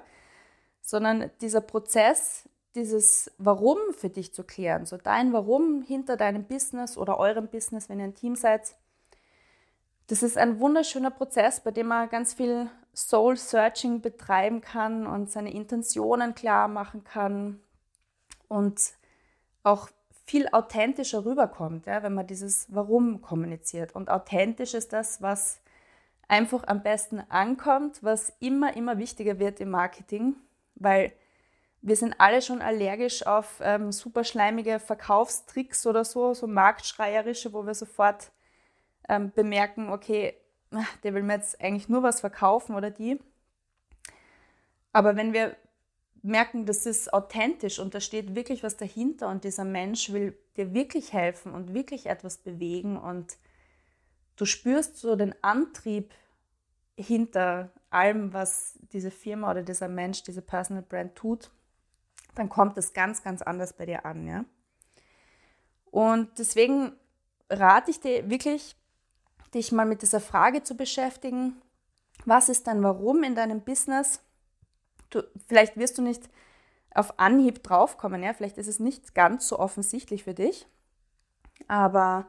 sondern 0.82 1.30
dieser 1.42 1.62
Prozess, 1.62 2.48
dieses 2.74 3.34
Warum 3.38 3.78
für 3.92 4.10
dich 4.10 4.34
zu 4.34 4.44
klären, 4.44 4.86
so 4.86 4.98
dein 4.98 5.34
Warum 5.34 5.82
hinter 5.82 6.16
deinem 6.16 6.46
Business 6.46 6.98
oder 6.98 7.18
eurem 7.18 7.48
Business, 7.48 7.90
wenn 7.90 8.00
ihr 8.00 8.06
ein 8.06 8.16
Team 8.16 8.36
seid, 8.36 8.76
das 10.08 10.24
ist 10.24 10.38
ein 10.38 10.60
wunderschöner 10.60 11.12
Prozess, 11.12 11.60
bei 11.60 11.72
dem 11.72 11.88
man 11.88 12.10
ganz 12.10 12.34
viel 12.34 12.70
Soul 12.94 13.38
Searching 13.38 14.02
betreiben 14.02 14.62
kann 14.62 15.08
und 15.08 15.30
seine 15.32 15.54
Intentionen 15.54 16.36
klar 16.36 16.68
machen 16.68 17.04
kann 17.04 17.60
und 18.48 18.80
auch 19.64 19.90
viel 20.26 20.48
authentischer 20.52 21.26
rüberkommt, 21.26 21.86
ja, 21.86 22.02
wenn 22.04 22.14
man 22.14 22.28
dieses 22.28 22.68
Warum 22.74 23.22
kommuniziert. 23.22 23.96
Und 23.96 24.10
authentisch 24.10 24.74
ist 24.74 24.94
das, 24.94 25.22
was 25.22 25.60
einfach 26.28 26.64
am 26.68 26.82
besten 26.82 27.20
ankommt, 27.30 28.02
was 28.02 28.34
immer, 28.40 28.76
immer 28.76 28.98
wichtiger 28.98 29.40
wird 29.40 29.60
im 29.60 29.70
Marketing, 29.70 30.36
weil 30.76 31.14
wir 31.82 31.96
sind 31.96 32.16
alle 32.18 32.42
schon 32.42 32.62
allergisch 32.62 33.28
auf 33.28 33.60
ähm, 33.62 33.92
super 33.92 34.24
schleimige 34.24 34.80
Verkaufstricks 34.80 35.86
oder 35.86 36.04
so, 36.04 36.34
so 36.34 36.48
marktschreierische, 36.48 37.54
wo 37.54 37.66
wir 37.68 37.76
sofort 37.76 38.32
ähm, 39.10 39.32
bemerken, 39.34 39.90
okay, 39.90 40.36
der 41.04 41.14
will 41.14 41.24
mir 41.24 41.36
jetzt 41.36 41.62
eigentlich 41.62 41.90
nur 41.90 42.04
was 42.04 42.20
verkaufen 42.20 42.76
oder 42.76 42.92
die. 42.92 43.20
Aber 44.92 45.16
wenn 45.16 45.34
wir 45.34 45.56
merken, 46.22 46.66
das 46.66 46.86
ist 46.86 47.14
authentisch 47.14 47.80
und 47.80 47.94
da 47.94 48.00
steht 48.00 48.34
wirklich 48.36 48.64
was 48.64 48.78
dahinter 48.78 49.30
und 49.30 49.44
dieser 49.44 49.66
Mensch 49.66 50.12
will 50.12 50.38
dir 50.58 50.74
wirklich 50.74 51.14
helfen 51.14 51.54
und 51.54 51.74
wirklich 51.74 52.08
etwas 52.08 52.38
bewegen 52.38 52.98
und 52.98 53.38
du 54.36 54.46
spürst 54.46 54.98
so 54.98 55.16
den 55.16 55.36
Antrieb 55.44 56.14
hinter 56.98 57.72
allem, 57.90 58.34
was 58.34 58.80
diese 58.92 59.12
Firma 59.12 59.52
oder 59.52 59.64
dieser 59.64 59.88
Mensch, 59.88 60.24
diese 60.24 60.42
Personal 60.42 60.84
Brand 60.84 61.16
tut, 61.16 61.52
dann 62.34 62.50
kommt 62.50 62.78
es 62.78 62.94
ganz, 62.94 63.24
ganz 63.24 63.42
anders 63.42 63.74
bei 63.74 63.86
dir 63.86 64.06
an, 64.06 64.28
ja. 64.28 64.46
Und 65.92 66.40
deswegen 66.40 66.94
rate 67.50 67.92
ich 67.92 68.00
dir 68.00 68.30
wirklich, 68.30 68.76
dich 69.56 69.72
mal 69.72 69.86
mit 69.86 70.02
dieser 70.02 70.20
Frage 70.20 70.64
zu 70.64 70.76
beschäftigen, 70.76 71.62
was 72.26 72.50
ist 72.50 72.68
dein 72.68 72.84
Warum 72.84 73.24
in 73.24 73.36
deinem 73.36 73.62
Business? 73.62 74.22
Du, 75.10 75.24
vielleicht 75.48 75.78
wirst 75.78 75.98
du 75.98 76.02
nicht 76.02 76.30
auf 76.94 77.20
Anhieb 77.20 77.64
draufkommen, 77.64 78.24
ja, 78.24 78.34
vielleicht 78.34 78.58
ist 78.58 78.68
es 78.68 78.80
nicht 78.80 79.16
ganz 79.16 79.48
so 79.48 79.60
offensichtlich 79.60 80.24
für 80.24 80.34
dich, 80.34 80.66
aber 81.68 82.28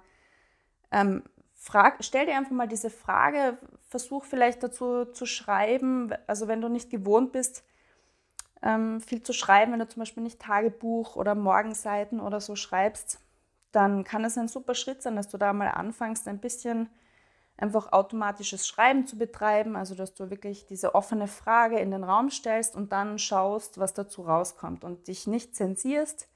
ähm, 0.91 1.23
frag, 1.55 1.97
stell 2.01 2.27
dir 2.27 2.37
einfach 2.37 2.53
mal 2.53 2.69
diese 2.69 2.91
Frage, 2.91 3.59
versuch 3.89 4.25
vielleicht 4.25 4.63
dazu 4.63 5.05
zu 5.05 5.27
schreiben, 5.27 6.13
also 6.27 6.49
wenn 6.49 6.61
du 6.61 6.69
nicht 6.69 6.91
gewohnt 6.91 7.33
bist, 7.33 7.65
ähm, 8.63 9.01
viel 9.01 9.23
zu 9.23 9.33
schreiben, 9.33 9.73
wenn 9.73 9.79
du 9.79 9.89
zum 9.89 10.01
Beispiel 10.01 10.23
nicht 10.23 10.41
Tagebuch 10.41 11.17
oder 11.17 11.35
Morgenseiten 11.35 12.21
oder 12.21 12.41
so 12.41 12.57
schreibst, 12.57 13.21
dann 13.73 14.05
kann 14.05 14.25
es 14.25 14.39
ein 14.39 14.49
super 14.49 14.75
Schritt 14.75 15.03
sein, 15.03 15.17
dass 15.17 15.29
du 15.29 15.39
da 15.39 15.53
mal 15.53 15.69
anfängst, 15.69 16.27
ein 16.29 16.39
bisschen 16.39 16.89
einfach 17.59 17.93
automatisches 17.93 18.67
Schreiben 18.67 19.07
zu 19.07 19.17
betreiben, 19.17 19.77
also 19.77 19.95
dass 19.95 20.15
du 20.15 20.31
wirklich 20.31 20.67
diese 20.67 20.95
offene 20.95 21.27
Frage 21.27 21.79
in 21.79 21.91
den 21.91 22.05
Raum 22.05 22.31
stellst 22.31 22.77
und 22.77 22.93
dann 22.93 23.19
schaust, 23.19 23.79
was 23.79 23.95
dazu 23.95 24.23
rauskommt 24.23 24.85
und 24.85 25.09
dich 25.09 25.27
nicht 25.27 25.57
zensierst. 25.57 26.29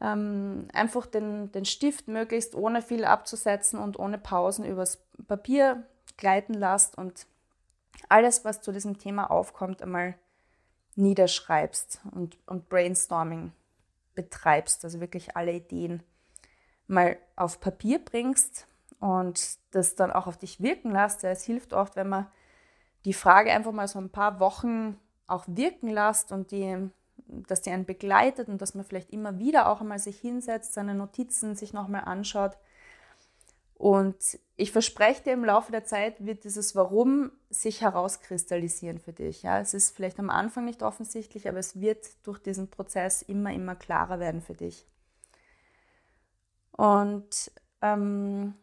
Ähm, 0.00 0.66
einfach 0.72 1.06
den, 1.06 1.52
den 1.52 1.64
Stift 1.64 2.08
möglichst 2.08 2.56
ohne 2.56 2.82
viel 2.82 3.04
abzusetzen 3.04 3.78
und 3.78 3.98
ohne 3.98 4.18
Pausen 4.18 4.64
übers 4.64 5.04
Papier 5.28 5.86
gleiten 6.16 6.54
lässt 6.54 6.98
und 6.98 7.26
alles, 8.08 8.44
was 8.44 8.60
zu 8.60 8.72
diesem 8.72 8.98
Thema 8.98 9.30
aufkommt, 9.30 9.82
einmal 9.82 10.14
niederschreibst 10.96 12.00
und, 12.10 12.36
und 12.46 12.68
Brainstorming 12.68 13.52
betreibst, 14.14 14.84
also 14.84 15.00
wirklich 15.00 15.36
alle 15.36 15.52
Ideen 15.52 16.02
mal 16.88 17.16
auf 17.36 17.60
Papier 17.60 18.04
bringst 18.04 18.66
und 19.02 19.58
das 19.72 19.96
dann 19.96 20.12
auch 20.12 20.28
auf 20.28 20.36
dich 20.36 20.62
wirken 20.62 20.92
lässt. 20.92 21.24
Ja, 21.24 21.30
es 21.30 21.42
hilft 21.42 21.72
oft, 21.72 21.96
wenn 21.96 22.08
man 22.08 22.28
die 23.04 23.12
Frage 23.12 23.50
einfach 23.50 23.72
mal 23.72 23.88
so 23.88 23.98
ein 23.98 24.10
paar 24.10 24.38
Wochen 24.38 24.96
auch 25.26 25.44
wirken 25.48 25.88
lässt 25.88 26.30
und 26.30 26.52
die, 26.52 26.88
dass 27.26 27.62
die 27.62 27.70
einen 27.70 27.84
begleitet 27.84 28.48
und 28.48 28.62
dass 28.62 28.76
man 28.76 28.84
vielleicht 28.84 29.10
immer 29.10 29.40
wieder 29.40 29.68
auch 29.68 29.80
einmal 29.80 29.98
sich 29.98 30.20
hinsetzt, 30.20 30.74
seine 30.74 30.94
Notizen 30.94 31.56
sich 31.56 31.72
nochmal 31.72 32.04
anschaut. 32.04 32.56
Und 33.74 34.38
ich 34.54 34.70
verspreche 34.70 35.24
dir, 35.24 35.32
im 35.32 35.44
Laufe 35.44 35.72
der 35.72 35.84
Zeit 35.84 36.24
wird 36.24 36.44
dieses 36.44 36.76
Warum 36.76 37.32
sich 37.50 37.80
herauskristallisieren 37.80 39.00
für 39.00 39.12
dich. 39.12 39.42
Ja, 39.42 39.58
es 39.58 39.74
ist 39.74 39.96
vielleicht 39.96 40.20
am 40.20 40.30
Anfang 40.30 40.64
nicht 40.64 40.84
offensichtlich, 40.84 41.48
aber 41.48 41.58
es 41.58 41.80
wird 41.80 42.06
durch 42.24 42.38
diesen 42.38 42.70
Prozess 42.70 43.22
immer, 43.22 43.52
immer 43.52 43.74
klarer 43.74 44.20
werden 44.20 44.42
für 44.42 44.54
dich. 44.54 44.86
Und 46.70 47.50
ähm, 47.80 48.54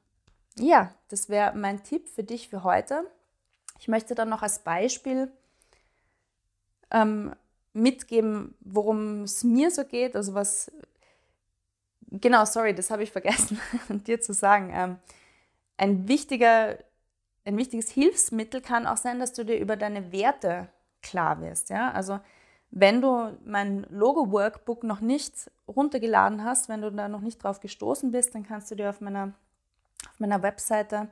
ja, 0.60 0.94
das 1.08 1.30
wäre 1.30 1.56
mein 1.56 1.84
Tipp 1.84 2.10
für 2.10 2.24
dich 2.24 2.50
für 2.50 2.64
heute. 2.64 3.10
Ich 3.80 3.88
möchte 3.88 4.16
dann 4.16 4.30
noch 4.30 4.42
als 4.42 4.60
Beispiel 4.60 5.32
ähm, 6.92 7.34
mitgeben, 7.74 8.56
worum 8.60 9.24
es 9.24 9.44
mir 9.44 9.72
so 9.72 9.86
geht, 9.86 10.16
also 10.16 10.34
was, 10.34 10.72
genau, 12.12 12.46
sorry, 12.46 12.74
das 12.74 12.92
habe 12.92 13.04
ich 13.04 13.12
vergessen 13.12 13.60
dir 14.08 14.22
zu 14.22 14.34
sagen. 14.34 14.72
Ähm, 14.74 14.98
ein, 15.78 16.08
wichtiger, 16.08 16.78
ein 17.46 17.58
wichtiges 17.58 17.90
Hilfsmittel 17.90 18.62
kann 18.62 18.86
auch 18.86 18.98
sein, 18.98 19.20
dass 19.20 19.34
du 19.34 19.46
dir 19.46 19.60
über 19.60 19.78
deine 19.78 20.12
Werte 20.12 20.70
klar 21.02 21.42
wirst. 21.42 21.70
Ja? 21.70 21.92
Also 21.92 22.20
wenn 22.72 23.02
du 23.02 23.38
mein 23.46 23.84
Logo-Workbook 23.90 24.84
noch 24.84 25.00
nicht 25.00 25.50
runtergeladen 25.68 26.44
hast, 26.44 26.70
wenn 26.70 26.82
du 26.82 26.92
da 26.92 27.08
noch 27.08 27.22
nicht 27.22 27.42
drauf 27.44 27.60
gestoßen 27.60 28.12
bist, 28.12 28.36
dann 28.36 28.44
kannst 28.44 28.70
du 28.70 28.76
dir 28.76 28.90
auf 28.90 29.02
meiner 29.02 29.34
auf 30.08 30.20
meiner 30.20 30.42
Webseite 30.42 31.10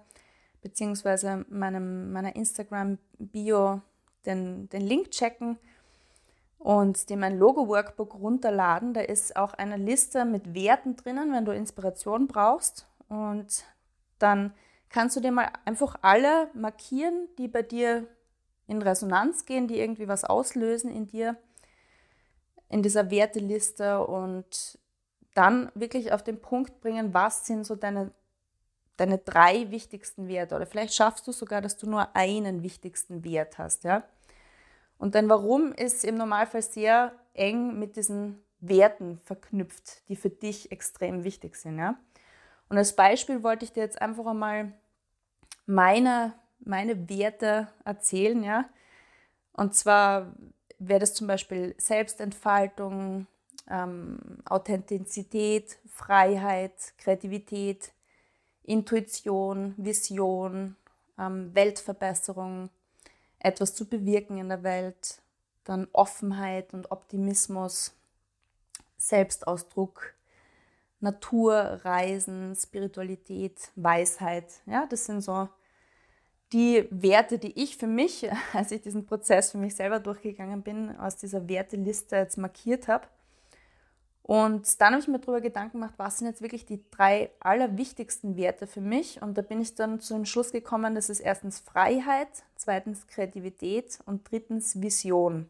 meinem, 1.50 2.12
meiner 2.12 2.36
Instagram-Bio 2.36 3.82
den, 4.26 4.70
den 4.70 4.82
Link 4.82 5.12
checken 5.12 5.58
und 6.60 7.10
dir 7.10 7.18
mein 7.18 7.38
Logo-Workbook 7.38 8.16
runterladen. 8.16 8.94
Da 8.94 9.02
ist 9.02 9.36
auch 9.36 9.54
eine 9.54 9.78
Liste 9.78 10.26
mit 10.26 10.54
Werten 10.54 10.96
drinnen, 10.96 11.32
wenn 11.32 11.46
du 11.46 11.54
Inspiration 11.54 12.28
brauchst. 12.28 12.88
Und 13.08 13.64
dann 14.20 14.54
kannst 14.90 15.16
du 15.16 15.22
dir 15.22 15.32
mal 15.32 15.50
einfach 15.66 15.96
alle 16.02 16.50
markieren, 16.54 17.28
die 17.38 17.48
bei 17.48 17.62
dir 17.62 18.08
in 18.68 18.82
Resonanz 18.82 19.46
gehen, 19.46 19.68
die 19.68 19.80
irgendwie 19.80 20.08
was 20.08 20.26
auslösen 20.26 20.92
in 20.92 21.08
dir, 21.08 21.38
in 22.70 22.84
dieser 22.84 23.10
Werteliste 23.10 24.06
und 24.06 24.78
dann 25.36 25.72
wirklich 25.76 26.12
auf 26.12 26.24
den 26.24 26.42
Punkt 26.42 26.82
bringen, 26.82 27.14
was 27.14 27.46
sind 27.46 27.66
so 27.66 27.76
deine 27.76 28.12
deine 28.98 29.20
drei 29.20 29.72
wichtigsten 29.72 30.28
Werte 30.28 30.56
oder 30.56 30.66
vielleicht 30.66 30.94
schaffst 30.94 31.28
du 31.28 31.32
sogar, 31.32 31.62
dass 31.62 31.78
du 31.78 31.90
nur 31.90 32.16
einen 32.16 32.64
wichtigsten 32.64 33.24
Wert 33.24 33.58
hast, 33.58 33.84
ja. 33.84 34.04
Und 34.98 35.14
dein 35.14 35.30
Warum 35.30 35.72
ist 35.74 36.04
im 36.04 36.16
Normalfall 36.16 36.64
sehr 36.64 37.14
eng 37.34 37.78
mit 37.78 37.96
diesen 37.96 38.44
Werten 38.60 39.20
verknüpft, 39.24 40.08
die 40.10 40.16
für 40.16 40.32
dich 40.32 40.72
extrem 40.72 41.24
wichtig 41.24 41.56
sind, 41.56 41.78
ja. 41.78 41.98
Und 42.70 42.78
als 42.78 42.96
Beispiel 42.96 43.44
wollte 43.44 43.64
ich 43.64 43.72
dir 43.72 43.84
jetzt 43.84 44.02
einfach 44.02 44.26
einmal 44.26 44.74
meine, 45.66 46.34
meine 46.60 47.08
Werte 47.10 47.68
erzählen, 47.86 48.44
ja. 48.44 48.66
Und 49.54 49.76
zwar 49.76 50.34
wäre 50.80 51.00
das 51.00 51.14
zum 51.14 51.28
Beispiel 51.28 51.76
Selbstentfaltung, 51.78 53.28
ähm, 53.70 54.20
Authentizität, 54.46 55.78
Freiheit, 55.88 56.74
Kreativität, 56.98 57.92
Intuition, 58.68 59.74
Vision, 59.78 60.76
ähm, 61.18 61.56
Weltverbesserung, 61.56 62.70
etwas 63.40 63.74
zu 63.74 63.86
bewirken 63.86 64.38
in 64.38 64.50
der 64.50 64.62
Welt, 64.62 65.20
dann 65.64 65.88
Offenheit 65.94 66.74
und 66.74 66.92
Optimismus, 66.92 67.94
Selbstausdruck, 68.98 70.14
Natur, 71.00 71.56
Reisen, 71.84 72.56
Spiritualität, 72.56 73.72
Weisheit. 73.76 74.46
Ja, 74.66 74.86
das 74.88 75.06
sind 75.06 75.22
so 75.22 75.50
die 76.54 76.88
Werte, 76.90 77.38
die 77.38 77.62
ich 77.62 77.78
für 77.78 77.88
mich, 77.88 78.30
als 78.54 78.72
ich 78.72 78.82
diesen 78.82 79.06
Prozess 79.06 79.52
für 79.52 79.58
mich 79.58 79.76
selber 79.76 80.00
durchgegangen 80.00 80.62
bin, 80.62 80.96
aus 80.98 81.18
dieser 81.18 81.48
Werteliste 81.48 82.16
jetzt 82.16 82.38
markiert 82.38 82.88
habe. 82.88 83.08
Und 84.28 84.82
dann 84.82 84.92
habe 84.92 85.02
ich 85.02 85.08
mir 85.08 85.20
darüber 85.20 85.40
Gedanken 85.40 85.80
gemacht, 85.80 85.94
was 85.96 86.18
sind 86.18 86.28
jetzt 86.28 86.42
wirklich 86.42 86.66
die 86.66 86.84
drei 86.92 87.32
allerwichtigsten 87.40 88.36
Werte 88.36 88.68
für 88.68 88.82
mich. 88.82 89.22
Und 89.22 89.38
da 89.38 89.42
bin 89.42 89.62
ich 89.62 89.74
dann 89.76 90.02
zu 90.02 90.16
dem 90.16 90.26
Schluss 90.26 90.52
gekommen, 90.52 90.96
das 90.96 91.10
ist 91.10 91.22
erstens 91.22 91.60
Freiheit, 91.60 92.28
zweitens 92.58 93.08
Kreativität 93.08 94.00
und 94.06 94.30
drittens 94.30 94.82
Vision. 94.82 95.50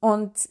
Und 0.00 0.48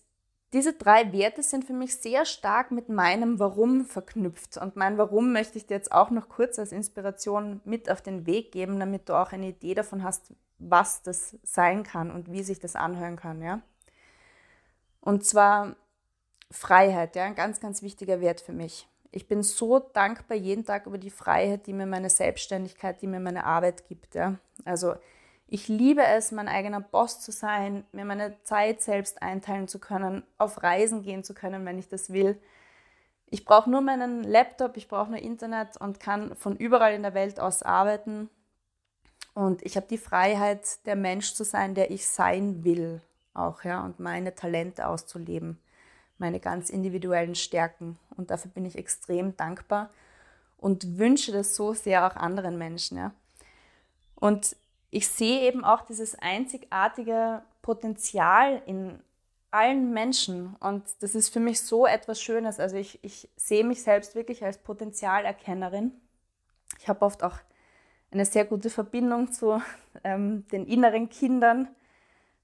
diese 0.53 0.73
drei 0.73 1.11
Werte 1.11 1.41
sind 1.41 1.65
für 1.65 1.73
mich 1.73 1.95
sehr 1.95 2.25
stark 2.25 2.69
mit 2.69 2.89
meinem 2.89 3.39
Warum 3.39 3.83
verknüpft. 3.85 4.57
Und 4.57 4.75
mein 4.75 4.99
Warum 4.99 5.33
möchte 5.33 5.57
ich 5.57 5.65
dir 5.65 5.73
jetzt 5.73 5.91
auch 5.91 6.11
noch 6.11 6.29
kurz 6.29 6.59
als 6.59 6.71
Inspiration 6.71 7.59
mit 7.65 7.89
auf 7.89 8.03
den 8.03 8.27
Weg 8.27 8.51
geben, 8.51 8.79
damit 8.79 9.09
du 9.09 9.15
auch 9.19 9.31
eine 9.31 9.47
Idee 9.47 9.73
davon 9.73 10.03
hast, 10.03 10.31
was 10.59 11.01
das 11.01 11.37
sein 11.41 11.81
kann 11.81 12.11
und 12.11 12.31
wie 12.31 12.43
sich 12.43 12.59
das 12.59 12.75
anhören 12.75 13.15
kann. 13.15 13.41
Ja? 13.41 13.61
Und 15.01 15.25
zwar 15.25 15.75
Freiheit, 16.51 17.15
ja, 17.15 17.25
ein 17.25 17.35
ganz, 17.35 17.59
ganz 17.59 17.81
wichtiger 17.81 18.21
Wert 18.21 18.41
für 18.41 18.53
mich. 18.53 18.87
Ich 19.11 19.27
bin 19.27 19.43
so 19.43 19.79
dankbar 19.79 20.37
jeden 20.37 20.65
Tag 20.65 20.85
über 20.85 20.97
die 20.97 21.09
Freiheit, 21.09 21.65
die 21.67 21.73
mir 21.73 21.85
meine 21.85 22.09
Selbstständigkeit, 22.09 23.01
die 23.01 23.07
mir 23.07 23.19
meine 23.19 23.43
Arbeit 23.43 23.87
gibt. 23.87 24.15
Ja. 24.15 24.35
Also 24.65 24.95
ich 25.47 25.67
liebe 25.67 26.03
es, 26.03 26.31
mein 26.31 26.47
eigener 26.47 26.79
Boss 26.79 27.19
zu 27.19 27.31
sein, 27.31 27.83
mir 27.91 28.05
meine 28.05 28.41
Zeit 28.43 28.81
selbst 28.83 29.21
einteilen 29.23 29.67
zu 29.67 29.79
können, 29.79 30.23
auf 30.37 30.61
Reisen 30.61 31.01
gehen 31.01 31.23
zu 31.23 31.33
können, 31.33 31.65
wenn 31.65 31.79
ich 31.79 31.87
das 31.87 32.11
will. 32.11 32.39
Ich 33.31 33.45
brauche 33.45 33.69
nur 33.69 33.81
meinen 33.81 34.23
Laptop, 34.23 34.77
ich 34.77 34.87
brauche 34.87 35.09
nur 35.09 35.19
Internet 35.19 35.77
und 35.77 35.99
kann 35.99 36.35
von 36.35 36.55
überall 36.55 36.93
in 36.93 37.03
der 37.03 37.15
Welt 37.15 37.39
aus 37.39 37.63
arbeiten. 37.63 38.29
Und 39.33 39.63
ich 39.63 39.75
habe 39.75 39.87
die 39.87 39.97
Freiheit, 39.97 40.85
der 40.85 40.95
Mensch 40.95 41.33
zu 41.33 41.43
sein, 41.43 41.73
der 41.73 41.91
ich 41.91 42.07
sein 42.07 42.63
will, 42.63 43.01
auch 43.33 43.63
ja, 43.63 43.83
und 43.83 43.99
meine 43.99 44.35
Talente 44.35 44.87
auszuleben, 44.87 45.59
meine 46.19 46.39
ganz 46.39 46.69
individuellen 46.69 47.35
Stärken. 47.35 47.97
Und 48.15 48.31
dafür 48.31 48.51
bin 48.51 48.65
ich 48.65 48.77
extrem 48.77 49.35
dankbar 49.37 49.89
und 50.57 50.97
wünsche 50.97 51.31
das 51.31 51.55
so 51.55 51.73
sehr 51.73 52.05
auch 52.05 52.15
anderen 52.15 52.57
Menschen. 52.57 52.97
Ja. 52.97 53.11
Und 54.15 54.55
ich 54.91 55.07
sehe 55.07 55.41
eben 55.41 55.63
auch 55.63 55.81
dieses 55.81 56.17
einzigartige 56.19 57.41
Potenzial 57.61 58.61
in 58.65 58.99
allen 59.51 59.93
Menschen. 59.93 60.55
Und 60.59 60.83
das 61.01 61.15
ist 61.15 61.29
für 61.29 61.39
mich 61.39 61.61
so 61.61 61.85
etwas 61.85 62.21
Schönes. 62.21 62.59
Also 62.59 62.75
ich, 62.75 63.03
ich 63.03 63.29
sehe 63.35 63.63
mich 63.63 63.81
selbst 63.81 64.15
wirklich 64.15 64.43
als 64.43 64.57
Potenzialerkennerin. 64.57 65.91
Ich 66.79 66.87
habe 66.87 67.03
oft 67.03 67.23
auch 67.23 67.37
eine 68.11 68.25
sehr 68.25 68.45
gute 68.45 68.69
Verbindung 68.69 69.31
zu 69.31 69.61
ähm, 70.03 70.47
den 70.51 70.65
inneren 70.65 71.09
Kindern 71.09 71.67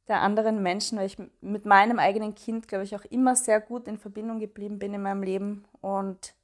der 0.08 0.22
anderen 0.22 0.62
Menschen, 0.62 0.98
weil 0.98 1.08
ich 1.08 1.18
mit 1.42 1.66
meinem 1.66 2.00
eigenen 2.00 2.36
Kind, 2.36 2.68
glaube 2.68 2.84
ich, 2.84 2.96
auch 2.96 3.06
immer 3.06 3.36
sehr 3.36 3.60
gut 3.60 3.88
in 3.88 3.98
Verbindung 3.98 4.40
geblieben 4.40 4.78
bin 4.78 4.94
in 4.94 5.02
meinem 5.02 5.24
Leben. 5.24 5.66
Und 5.82 6.36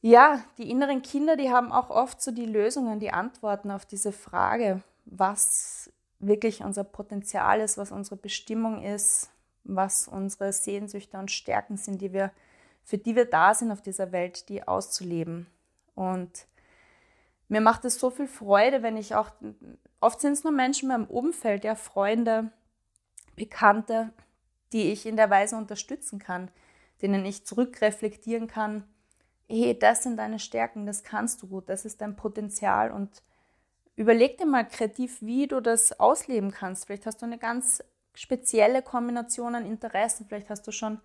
ja, 0.00 0.42
die 0.56 0.70
inneren 0.70 1.02
Kinder, 1.02 1.36
die 1.36 1.50
haben 1.50 1.72
auch 1.72 1.90
oft 1.90 2.22
so 2.22 2.30
die 2.30 2.46
Lösungen, 2.46 3.00
die 3.00 3.12
Antworten 3.12 3.70
auf 3.70 3.84
diese 3.84 4.12
Frage, 4.12 4.82
was 5.04 5.90
wirklich 6.18 6.62
unser 6.62 6.84
Potenzial 6.84 7.60
ist, 7.60 7.76
was 7.76 7.92
unsere 7.92 8.16
Bestimmung 8.16 8.82
ist, 8.82 9.30
was 9.64 10.08
unsere 10.08 10.52
Sehnsüchte 10.52 11.18
und 11.18 11.30
Stärken 11.30 11.76
sind, 11.76 12.00
die 12.00 12.12
wir, 12.12 12.30
für 12.82 12.98
die 12.98 13.16
wir 13.16 13.26
da 13.26 13.52
sind 13.54 13.70
auf 13.70 13.82
dieser 13.82 14.12
Welt, 14.12 14.48
die 14.48 14.66
auszuleben. 14.66 15.46
Und 15.94 16.46
mir 17.48 17.60
macht 17.60 17.84
es 17.84 17.98
so 17.98 18.10
viel 18.10 18.28
Freude, 18.28 18.82
wenn 18.82 18.96
ich 18.96 19.14
auch, 19.14 19.30
oft 20.06 20.20
sind 20.20 20.34
es 20.34 20.44
nur 20.44 20.52
Menschen 20.52 20.90
in 20.90 20.96
meinem 20.96 21.10
Umfeld, 21.10 21.64
ja, 21.64 21.74
Freunde, 21.74 22.52
Bekannte, 23.34 24.12
die 24.72 24.92
ich 24.92 25.04
in 25.04 25.16
der 25.16 25.30
Weise 25.30 25.56
unterstützen 25.56 26.20
kann, 26.20 26.50
denen 27.02 27.26
ich 27.26 27.44
zurückreflektieren 27.44 28.46
kann, 28.46 28.84
hey, 29.48 29.76
das 29.78 30.04
sind 30.04 30.16
deine 30.16 30.38
Stärken, 30.38 30.86
das 30.86 31.02
kannst 31.02 31.42
du 31.42 31.48
gut, 31.48 31.68
das 31.68 31.84
ist 31.84 32.00
dein 32.00 32.14
Potenzial. 32.14 32.92
Und 32.92 33.22
überleg 33.96 34.38
dir 34.38 34.46
mal 34.46 34.66
kreativ, 34.66 35.20
wie 35.22 35.48
du 35.48 35.60
das 35.60 35.98
ausleben 35.98 36.52
kannst. 36.52 36.86
Vielleicht 36.86 37.06
hast 37.06 37.20
du 37.20 37.26
eine 37.26 37.38
ganz 37.38 37.82
spezielle 38.14 38.82
Kombination 38.82 39.56
an 39.56 39.66
Interessen, 39.66 40.26
vielleicht 40.28 40.50
hast 40.50 40.66
du 40.66 40.72
schon 40.72 41.00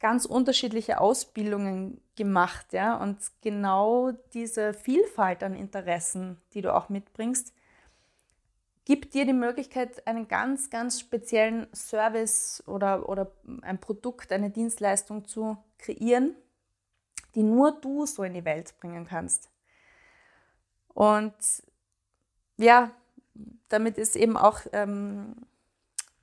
ganz 0.00 0.24
unterschiedliche 0.24 1.00
Ausbildungen 1.00 2.00
gemacht, 2.16 2.72
ja, 2.72 2.96
und 2.96 3.18
genau 3.42 4.12
diese 4.32 4.74
Vielfalt 4.74 5.42
an 5.42 5.54
Interessen, 5.54 6.40
die 6.52 6.62
du 6.62 6.74
auch 6.74 6.88
mitbringst, 6.88 7.54
gibt 8.84 9.14
dir 9.14 9.24
die 9.24 9.32
Möglichkeit, 9.32 10.06
einen 10.06 10.28
ganz, 10.28 10.70
ganz 10.70 11.00
speziellen 11.00 11.66
Service 11.74 12.62
oder, 12.66 13.08
oder 13.08 13.32
ein 13.62 13.80
Produkt, 13.80 14.32
eine 14.32 14.50
Dienstleistung 14.50 15.26
zu 15.26 15.56
kreieren, 15.78 16.34
die 17.34 17.42
nur 17.42 17.72
du 17.80 18.06
so 18.06 18.22
in 18.22 18.34
die 18.34 18.44
Welt 18.44 18.78
bringen 18.78 19.06
kannst. 19.06 19.50
Und 20.88 21.34
ja, 22.56 22.90
damit 23.68 23.98
ist 23.98 24.16
eben 24.16 24.36
auch 24.36 24.60
ähm, 24.72 25.34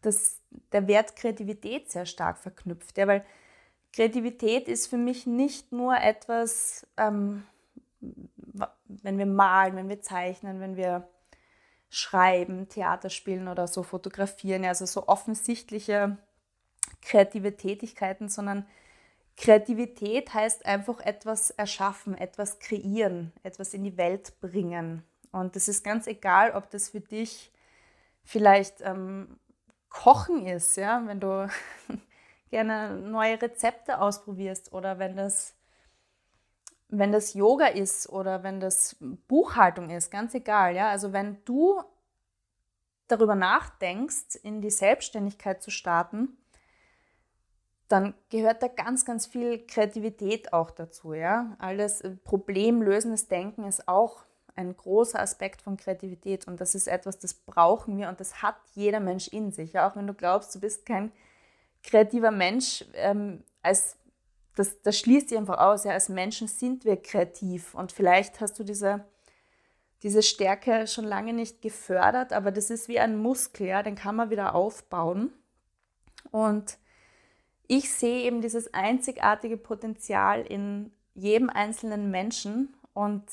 das, 0.01 0.39
der 0.71 0.87
Wert 0.87 1.15
Kreativität 1.15 1.91
sehr 1.91 2.05
stark 2.05 2.37
verknüpft. 2.37 2.97
Ja, 2.97 3.07
weil 3.07 3.25
Kreativität 3.91 4.67
ist 4.67 4.87
für 4.87 4.97
mich 4.97 5.27
nicht 5.27 5.71
nur 5.71 5.97
etwas, 5.97 6.87
ähm, 6.95 7.43
wenn 7.99 9.17
wir 9.17 9.25
malen, 9.25 9.75
wenn 9.75 9.89
wir 9.89 10.01
zeichnen, 10.01 10.61
wenn 10.61 10.77
wir 10.77 11.07
schreiben, 11.91 12.69
Theater 12.69 13.09
spielen 13.09 13.49
oder 13.49 13.67
so 13.67 13.83
fotografieren, 13.83 14.65
also 14.65 14.85
so 14.85 15.07
offensichtliche 15.07 16.17
kreative 17.01 17.57
Tätigkeiten, 17.57 18.29
sondern 18.29 18.65
Kreativität 19.35 20.33
heißt 20.33 20.65
einfach 20.65 21.01
etwas 21.01 21.51
erschaffen, 21.51 22.17
etwas 22.17 22.59
kreieren, 22.59 23.33
etwas 23.43 23.73
in 23.73 23.83
die 23.83 23.97
Welt 23.97 24.39
bringen. 24.39 25.03
Und 25.31 25.55
es 25.55 25.67
ist 25.67 25.83
ganz 25.83 26.07
egal, 26.07 26.51
ob 26.51 26.69
das 26.69 26.89
für 26.89 27.01
dich 27.01 27.51
vielleicht 28.23 28.81
ähm, 28.81 29.39
Kochen 29.89 30.47
ist, 30.47 30.77
ja, 30.77 31.01
wenn 31.05 31.19
du 31.19 31.49
gerne 32.49 32.95
neue 32.95 33.41
Rezepte 33.41 33.99
ausprobierst 33.99 34.71
oder 34.71 34.97
wenn 34.97 35.17
das, 35.17 35.55
wenn 36.91 37.11
das 37.11 37.33
Yoga 37.33 37.67
ist 37.67 38.07
oder 38.09 38.43
wenn 38.43 38.59
das 38.59 38.97
Buchhaltung 39.27 39.89
ist, 39.89 40.11
ganz 40.11 40.33
egal, 40.35 40.75
ja. 40.75 40.89
Also 40.89 41.13
wenn 41.13 41.43
du 41.45 41.81
darüber 43.07 43.35
nachdenkst, 43.35 44.35
in 44.43 44.61
die 44.61 44.69
Selbstständigkeit 44.69 45.61
zu 45.61 45.71
starten, 45.71 46.37
dann 47.91 48.13
gehört 48.29 48.63
da 48.63 48.67
ganz, 48.67 49.03
ganz 49.03 49.25
viel 49.25 49.65
Kreativität 49.67 50.53
auch 50.53 50.71
dazu. 50.71 51.13
Ja? 51.13 51.57
Alles 51.59 52.01
äh, 52.01 52.11
problemlösendes 52.11 53.27
Denken 53.27 53.65
ist 53.65 53.87
auch 53.87 54.23
ein 54.55 54.75
großer 54.75 55.19
Aspekt 55.19 55.61
von 55.61 55.77
Kreativität 55.77 56.47
und 56.47 56.61
das 56.61 56.75
ist 56.75 56.87
etwas, 56.87 57.19
das 57.19 57.33
brauchen 57.33 57.97
wir 57.97 58.09
und 58.09 58.19
das 58.19 58.41
hat 58.41 58.55
jeder 58.73 58.99
Mensch 58.99 59.27
in 59.27 59.51
sich. 59.51 59.73
Ja? 59.73 59.89
Auch 59.89 59.95
wenn 59.95 60.07
du 60.07 60.13
glaubst, 60.13 60.55
du 60.55 60.59
bist 60.59 60.85
kein 60.85 61.11
kreativer 61.83 62.31
Mensch, 62.31 62.85
ähm, 62.93 63.43
als, 63.61 63.97
das, 64.55 64.81
das 64.81 64.99
schließt 64.99 65.29
sich 65.29 65.37
einfach 65.37 65.59
aus. 65.59 65.83
Ja? 65.83 65.91
Als 65.91 66.09
Menschen 66.09 66.47
sind 66.47 66.85
wir 66.85 66.97
kreativ 66.97 67.73
und 67.73 67.91
vielleicht 67.91 68.41
hast 68.41 68.59
du 68.59 68.63
diese, 68.63 69.05
diese 70.03 70.23
Stärke 70.23 70.87
schon 70.87 71.05
lange 71.05 71.33
nicht 71.33 71.61
gefördert, 71.61 72.33
aber 72.33 72.51
das 72.51 72.69
ist 72.69 72.87
wie 72.87 72.99
ein 72.99 73.17
Muskel, 73.17 73.67
ja? 73.67 73.83
den 73.83 73.95
kann 73.95 74.15
man 74.15 74.29
wieder 74.29 74.55
aufbauen. 74.55 75.31
Und 76.31 76.77
ich 77.67 77.91
sehe 77.91 78.23
eben 78.23 78.41
dieses 78.41 78.73
einzigartige 78.73 79.57
Potenzial 79.57 80.41
in 80.41 80.91
jedem 81.13 81.49
einzelnen 81.49 82.11
Menschen 82.11 82.75
und 82.93 83.23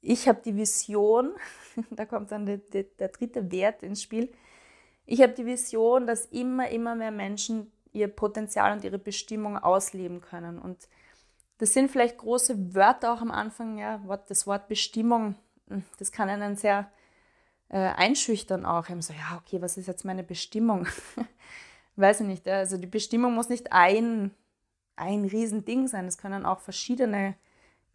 ich 0.00 0.28
habe 0.28 0.42
die 0.44 0.56
Vision, 0.56 1.32
da 1.90 2.04
kommt 2.04 2.30
dann 2.30 2.46
der, 2.46 2.58
der, 2.58 2.84
der 2.84 3.08
dritte 3.08 3.50
Wert 3.50 3.82
ins 3.82 4.02
Spiel, 4.02 4.32
ich 5.06 5.20
habe 5.22 5.32
die 5.34 5.46
Vision, 5.46 6.06
dass 6.06 6.26
immer, 6.26 6.68
immer 6.70 6.94
mehr 6.94 7.10
Menschen 7.10 7.70
ihr 7.94 8.08
Potenzial 8.08 8.72
und 8.72 8.84
ihre 8.84 8.98
Bestimmung 8.98 9.56
ausleben 9.56 10.20
können. 10.20 10.58
Und 10.58 10.88
das 11.58 11.72
sind 11.72 11.90
vielleicht 11.90 12.18
große 12.18 12.74
Wörter 12.74 13.14
auch 13.14 13.22
am 13.22 13.30
Anfang, 13.30 13.78
ja, 13.78 14.00
das 14.28 14.46
Wort 14.46 14.68
Bestimmung, 14.68 15.36
hm, 15.68 15.84
das 15.98 16.12
kann 16.12 16.28
einen 16.28 16.56
sehr 16.56 16.90
äh, 17.68 17.78
einschüchtern 17.78 18.66
auch. 18.66 18.88
Ich 18.88 19.06
so, 19.06 19.14
ja, 19.14 19.40
okay, 19.40 19.62
was 19.62 19.76
ist 19.76 19.86
jetzt 19.86 20.04
meine 20.04 20.24
Bestimmung? 20.24 20.86
weiß 21.96 22.20
ich 22.20 22.26
nicht, 22.26 22.48
also 22.48 22.76
die 22.76 22.86
Bestimmung 22.88 23.34
muss 23.34 23.48
nicht 23.48 23.72
ein, 23.72 24.32
ein 24.96 25.24
Riesending 25.24 25.86
sein. 25.86 26.06
Es 26.06 26.18
können 26.18 26.44
auch 26.44 26.60
verschiedene 26.60 27.36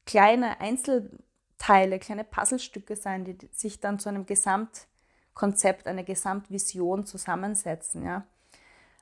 kleine 0.05 0.59
Einzelteile, 0.61 1.99
kleine 1.99 2.23
Puzzlestücke 2.23 2.95
sein, 2.95 3.25
die 3.25 3.37
sich 3.51 3.79
dann 3.79 3.99
zu 3.99 4.09
einem 4.09 4.25
Gesamtkonzept, 4.25 5.87
einer 5.87 6.03
Gesamtvision 6.03 7.05
zusammensetzen. 7.05 8.03
Ja. 8.03 8.25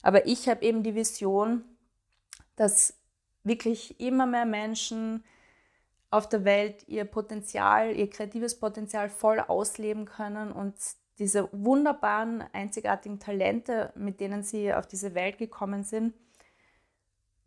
Aber 0.07 0.25
ich 0.25 0.47
habe 0.47 0.63
eben 0.63 0.83
die 0.83 0.95
Vision, 0.95 1.65
dass 2.55 2.97
wirklich 3.43 3.99
immer 3.99 4.25
mehr 4.25 4.45
Menschen 4.45 5.21
auf 6.11 6.29
der 6.29 6.45
Welt 6.45 6.87
ihr 6.87 7.03
Potenzial, 7.03 7.93
ihr 7.93 8.09
kreatives 8.09 8.57
Potenzial 8.57 9.09
voll 9.09 9.41
ausleben 9.41 10.05
können 10.05 10.53
und 10.53 10.75
diese 11.19 11.49
wunderbaren, 11.51 12.41
einzigartigen 12.53 13.19
Talente, 13.19 13.91
mit 13.97 14.21
denen 14.21 14.43
sie 14.43 14.73
auf 14.73 14.87
diese 14.87 15.13
Welt 15.13 15.39
gekommen 15.39 15.83
sind, 15.83 16.13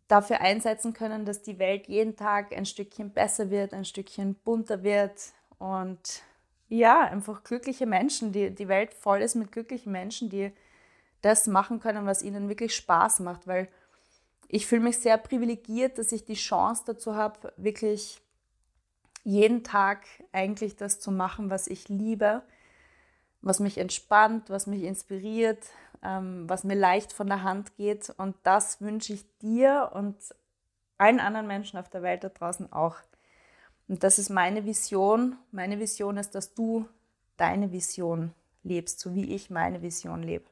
dafür 0.07 0.43
einsetzen 0.43 0.93
können, 0.93 1.25
dass 1.25 1.41
die 1.41 1.59
Welt 1.59 1.89
jeden 1.89 2.15
Tag 2.15 2.55
ein 2.55 2.67
Stückchen 2.67 3.15
besser 3.15 3.49
wird, 3.49 3.73
ein 3.73 3.87
Stückchen 3.87 4.35
bunter 4.35 4.83
wird 4.83 5.33
und 5.57 6.23
ja, 6.69 7.01
einfach 7.01 7.43
glückliche 7.43 7.87
Menschen, 7.87 8.33
die, 8.33 8.55
die 8.55 8.69
Welt 8.69 8.93
voll 8.93 9.23
ist 9.23 9.35
mit 9.35 9.51
glücklichen 9.51 9.93
Menschen, 9.93 10.29
die 10.29 10.53
das 11.23 11.47
machen 11.47 11.81
können, 11.81 12.07
was 12.07 12.23
ihnen 12.23 12.49
wirklich 12.49 12.75
Spaß 12.75 13.21
macht, 13.21 13.47
weil 13.47 13.69
ich 14.49 14.67
fühle 14.67 14.83
mich 14.83 14.99
sehr 14.99 15.17
privilegiert, 15.17 15.99
dass 15.99 16.13
ich 16.13 16.25
die 16.25 16.35
Chance 16.35 16.83
dazu 16.87 17.15
habe, 17.15 17.53
wirklich 17.57 18.21
jeden 19.23 19.65
Tag 19.65 20.07
eigentlich 20.33 20.77
das 20.77 20.99
zu 20.99 21.13
machen, 21.13 21.51
was 21.51 21.67
ich 21.67 21.89
liebe 21.89 22.43
was 23.43 23.61
mich 23.61 23.79
entspannt, 23.79 24.51
was 24.51 24.67
mich 24.67 24.83
inspiriert, 24.83 25.65
ähm, 26.03 26.49
was 26.49 26.65
mir 26.65 26.75
leicht 26.75 27.13
von 27.13 27.27
der 27.27 27.43
Hand 27.43 27.77
geht. 27.77 28.11
Und 28.17 28.37
das 28.43 28.81
wünsche 28.81 29.13
ich 29.13 29.25
dir 29.39 29.91
und 29.95 30.17
allen 30.99 31.21
anderen 31.21 31.47
Menschen 31.47 31.79
auf 31.79 31.89
der 31.89 32.03
Welt 32.03 32.25
da 32.25 32.29
draußen 32.29 32.73
auch. 32.73 32.97
Und 33.89 34.05
das 34.05 34.19
ist 34.19 34.31
meine 34.31 34.67
Vision. 34.67 35.37
Meine 35.51 35.81
Vision 35.81 36.17
ist, 36.17 36.35
dass 36.35 36.55
du 36.55 36.87
deine 37.37 37.73
Vision 37.73 38.33
lebst, 38.63 39.01
so 39.01 39.15
wie 39.15 39.35
ich 39.35 39.51
meine 39.51 39.81
Vision 39.83 40.23
lebe. 40.23 40.45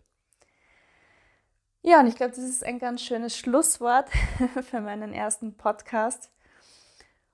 Ja, 1.82 2.00
und 2.00 2.06
ich 2.06 2.16
glaube, 2.16 2.34
das 2.34 2.44
ist 2.44 2.64
ein 2.64 2.78
ganz 2.78 3.02
schönes 3.02 3.36
Schlusswort 3.36 4.08
für 4.62 4.80
meinen 4.80 5.12
ersten 5.12 5.56
Podcast. 5.56 6.30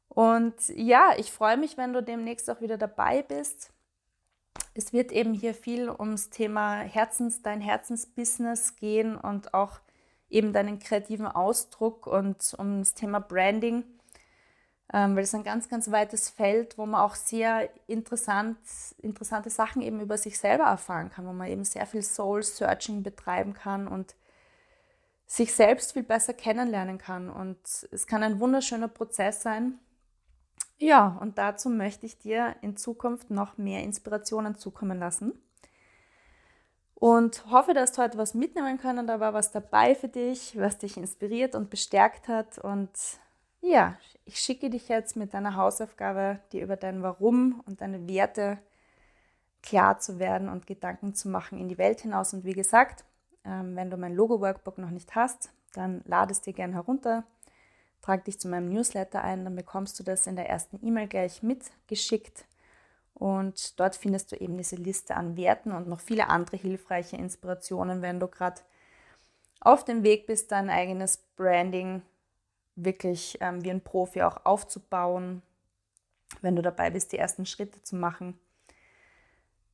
Und 0.08 0.54
ja, 0.68 1.12
ich 1.16 1.32
freue 1.32 1.56
mich, 1.56 1.76
wenn 1.76 1.92
du 1.92 2.02
demnächst 2.02 2.48
auch 2.50 2.60
wieder 2.60 2.76
dabei 2.78 3.22
bist. 3.22 3.72
Es 4.74 4.92
wird 4.92 5.12
eben 5.12 5.34
hier 5.34 5.54
viel 5.54 5.88
ums 5.88 6.30
Thema 6.30 6.80
Herzens, 6.80 7.42
dein 7.42 7.60
Herzensbusiness 7.60 8.76
gehen 8.76 9.16
und 9.16 9.54
auch 9.54 9.80
eben 10.28 10.52
deinen 10.52 10.78
kreativen 10.78 11.26
Ausdruck 11.26 12.06
und 12.06 12.54
ums 12.58 12.94
Thema 12.94 13.20
Branding, 13.20 13.84
ähm, 14.92 15.16
weil 15.16 15.24
es 15.24 15.34
ein 15.34 15.44
ganz, 15.44 15.68
ganz 15.68 15.90
weites 15.90 16.28
Feld, 16.28 16.76
wo 16.76 16.86
man 16.86 17.00
auch 17.00 17.14
sehr 17.14 17.70
interessant, 17.86 18.58
interessante 18.98 19.50
Sachen 19.50 19.80
eben 19.80 20.00
über 20.00 20.18
sich 20.18 20.38
selber 20.38 20.64
erfahren 20.64 21.10
kann, 21.10 21.26
wo 21.26 21.32
man 21.32 21.48
eben 21.48 21.64
sehr 21.64 21.86
viel 21.86 22.02
Soul-Searching 22.02 23.02
betreiben 23.02 23.54
kann 23.54 23.88
und 23.88 24.14
sich 25.26 25.54
selbst 25.54 25.92
viel 25.92 26.02
besser 26.02 26.34
kennenlernen 26.34 26.98
kann. 26.98 27.30
Und 27.30 27.58
es 27.90 28.06
kann 28.06 28.22
ein 28.22 28.40
wunderschöner 28.40 28.88
Prozess 28.88 29.42
sein, 29.42 29.78
ja, 30.78 31.16
und 31.20 31.38
dazu 31.38 31.70
möchte 31.70 32.06
ich 32.06 32.18
dir 32.18 32.56
in 32.60 32.76
Zukunft 32.76 33.30
noch 33.30 33.56
mehr 33.56 33.82
Inspirationen 33.82 34.56
zukommen 34.56 34.98
lassen. 34.98 35.32
Und 36.94 37.46
hoffe, 37.50 37.74
dass 37.74 37.92
du 37.92 38.02
heute 38.02 38.18
was 38.18 38.34
mitnehmen 38.34 38.78
können. 38.78 39.06
Da 39.06 39.20
war 39.20 39.34
was 39.34 39.52
dabei 39.52 39.94
für 39.94 40.08
dich, 40.08 40.58
was 40.58 40.78
dich 40.78 40.96
inspiriert 40.96 41.54
und 41.54 41.70
bestärkt 41.70 42.28
hat. 42.28 42.58
Und 42.58 42.90
ja, 43.60 43.96
ich 44.24 44.38
schicke 44.38 44.70
dich 44.70 44.88
jetzt 44.88 45.16
mit 45.16 45.34
deiner 45.34 45.56
Hausaufgabe, 45.56 46.40
dir 46.52 46.62
über 46.62 46.76
dein 46.76 47.02
Warum 47.02 47.62
und 47.66 47.80
deine 47.80 48.08
Werte 48.08 48.58
klar 49.62 49.98
zu 49.98 50.18
werden 50.18 50.48
und 50.48 50.66
Gedanken 50.66 51.14
zu 51.14 51.28
machen 51.28 51.58
in 51.58 51.68
die 51.68 51.78
Welt 51.78 52.00
hinaus. 52.00 52.32
Und 52.34 52.44
wie 52.44 52.52
gesagt, 52.52 53.04
ähm, 53.44 53.76
wenn 53.76 53.90
du 53.90 53.96
mein 53.96 54.14
Logo-Workbook 54.14 54.78
noch 54.78 54.90
nicht 54.90 55.14
hast, 55.14 55.52
dann 55.74 56.02
lade 56.06 56.32
es 56.32 56.40
dir 56.40 56.52
gerne 56.52 56.74
herunter 56.74 57.24
trag 58.04 58.24
dich 58.26 58.38
zu 58.38 58.48
meinem 58.48 58.68
Newsletter 58.68 59.24
ein, 59.24 59.44
dann 59.44 59.56
bekommst 59.56 59.98
du 59.98 60.02
das 60.02 60.26
in 60.26 60.36
der 60.36 60.48
ersten 60.48 60.78
E-Mail 60.86 61.08
gleich 61.08 61.42
mitgeschickt. 61.42 62.44
Und 63.14 63.80
dort 63.80 63.96
findest 63.96 64.32
du 64.32 64.36
eben 64.36 64.58
diese 64.58 64.76
Liste 64.76 65.16
an 65.16 65.36
Werten 65.36 65.72
und 65.72 65.88
noch 65.88 66.00
viele 66.00 66.28
andere 66.28 66.56
hilfreiche 66.56 67.16
Inspirationen, 67.16 68.02
wenn 68.02 68.20
du 68.20 68.28
gerade 68.28 68.60
auf 69.60 69.84
dem 69.84 70.02
Weg 70.02 70.26
bist, 70.26 70.52
dein 70.52 70.68
eigenes 70.68 71.16
Branding 71.36 72.02
wirklich 72.76 73.38
ähm, 73.40 73.64
wie 73.64 73.70
ein 73.70 73.80
Profi 73.80 74.22
auch 74.22 74.44
aufzubauen, 74.44 75.40
wenn 76.42 76.56
du 76.56 76.62
dabei 76.62 76.90
bist, 76.90 77.12
die 77.12 77.18
ersten 77.18 77.46
Schritte 77.46 77.80
zu 77.82 77.96
machen. 77.96 78.38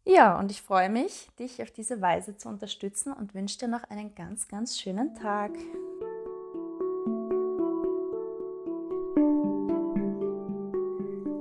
Ja, 0.04 0.38
und 0.38 0.50
ich 0.50 0.62
freue 0.62 0.88
mich, 0.88 1.28
dich 1.38 1.62
auf 1.62 1.70
diese 1.70 2.00
Weise 2.00 2.36
zu 2.36 2.48
unterstützen 2.48 3.12
und 3.12 3.34
wünsche 3.34 3.58
dir 3.58 3.68
noch 3.68 3.84
einen 3.84 4.14
ganz, 4.14 4.48
ganz 4.48 4.78
schönen 4.78 5.14
Tag. 5.14 5.52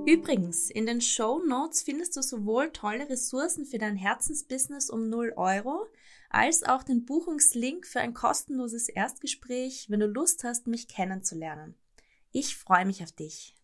Übrigens, 0.06 0.70
in 0.70 0.86
den 0.86 1.00
Show 1.00 1.40
Notes 1.46 1.82
findest 1.82 2.16
du 2.16 2.22
sowohl 2.22 2.70
tolle 2.72 3.08
Ressourcen 3.08 3.64
für 3.64 3.78
dein 3.78 3.96
Herzensbusiness 3.96 4.90
um 4.90 5.08
0 5.08 5.34
Euro, 5.36 5.86
als 6.28 6.62
auch 6.62 6.82
den 6.82 7.04
Buchungslink 7.04 7.86
für 7.86 8.00
ein 8.00 8.12
kostenloses 8.12 8.88
Erstgespräch, 8.88 9.86
wenn 9.88 10.00
du 10.00 10.06
Lust 10.06 10.44
hast, 10.44 10.66
mich 10.66 10.88
kennenzulernen. 10.88 11.76
Ich 12.32 12.56
freue 12.56 12.86
mich 12.86 13.02
auf 13.02 13.12
dich. 13.12 13.54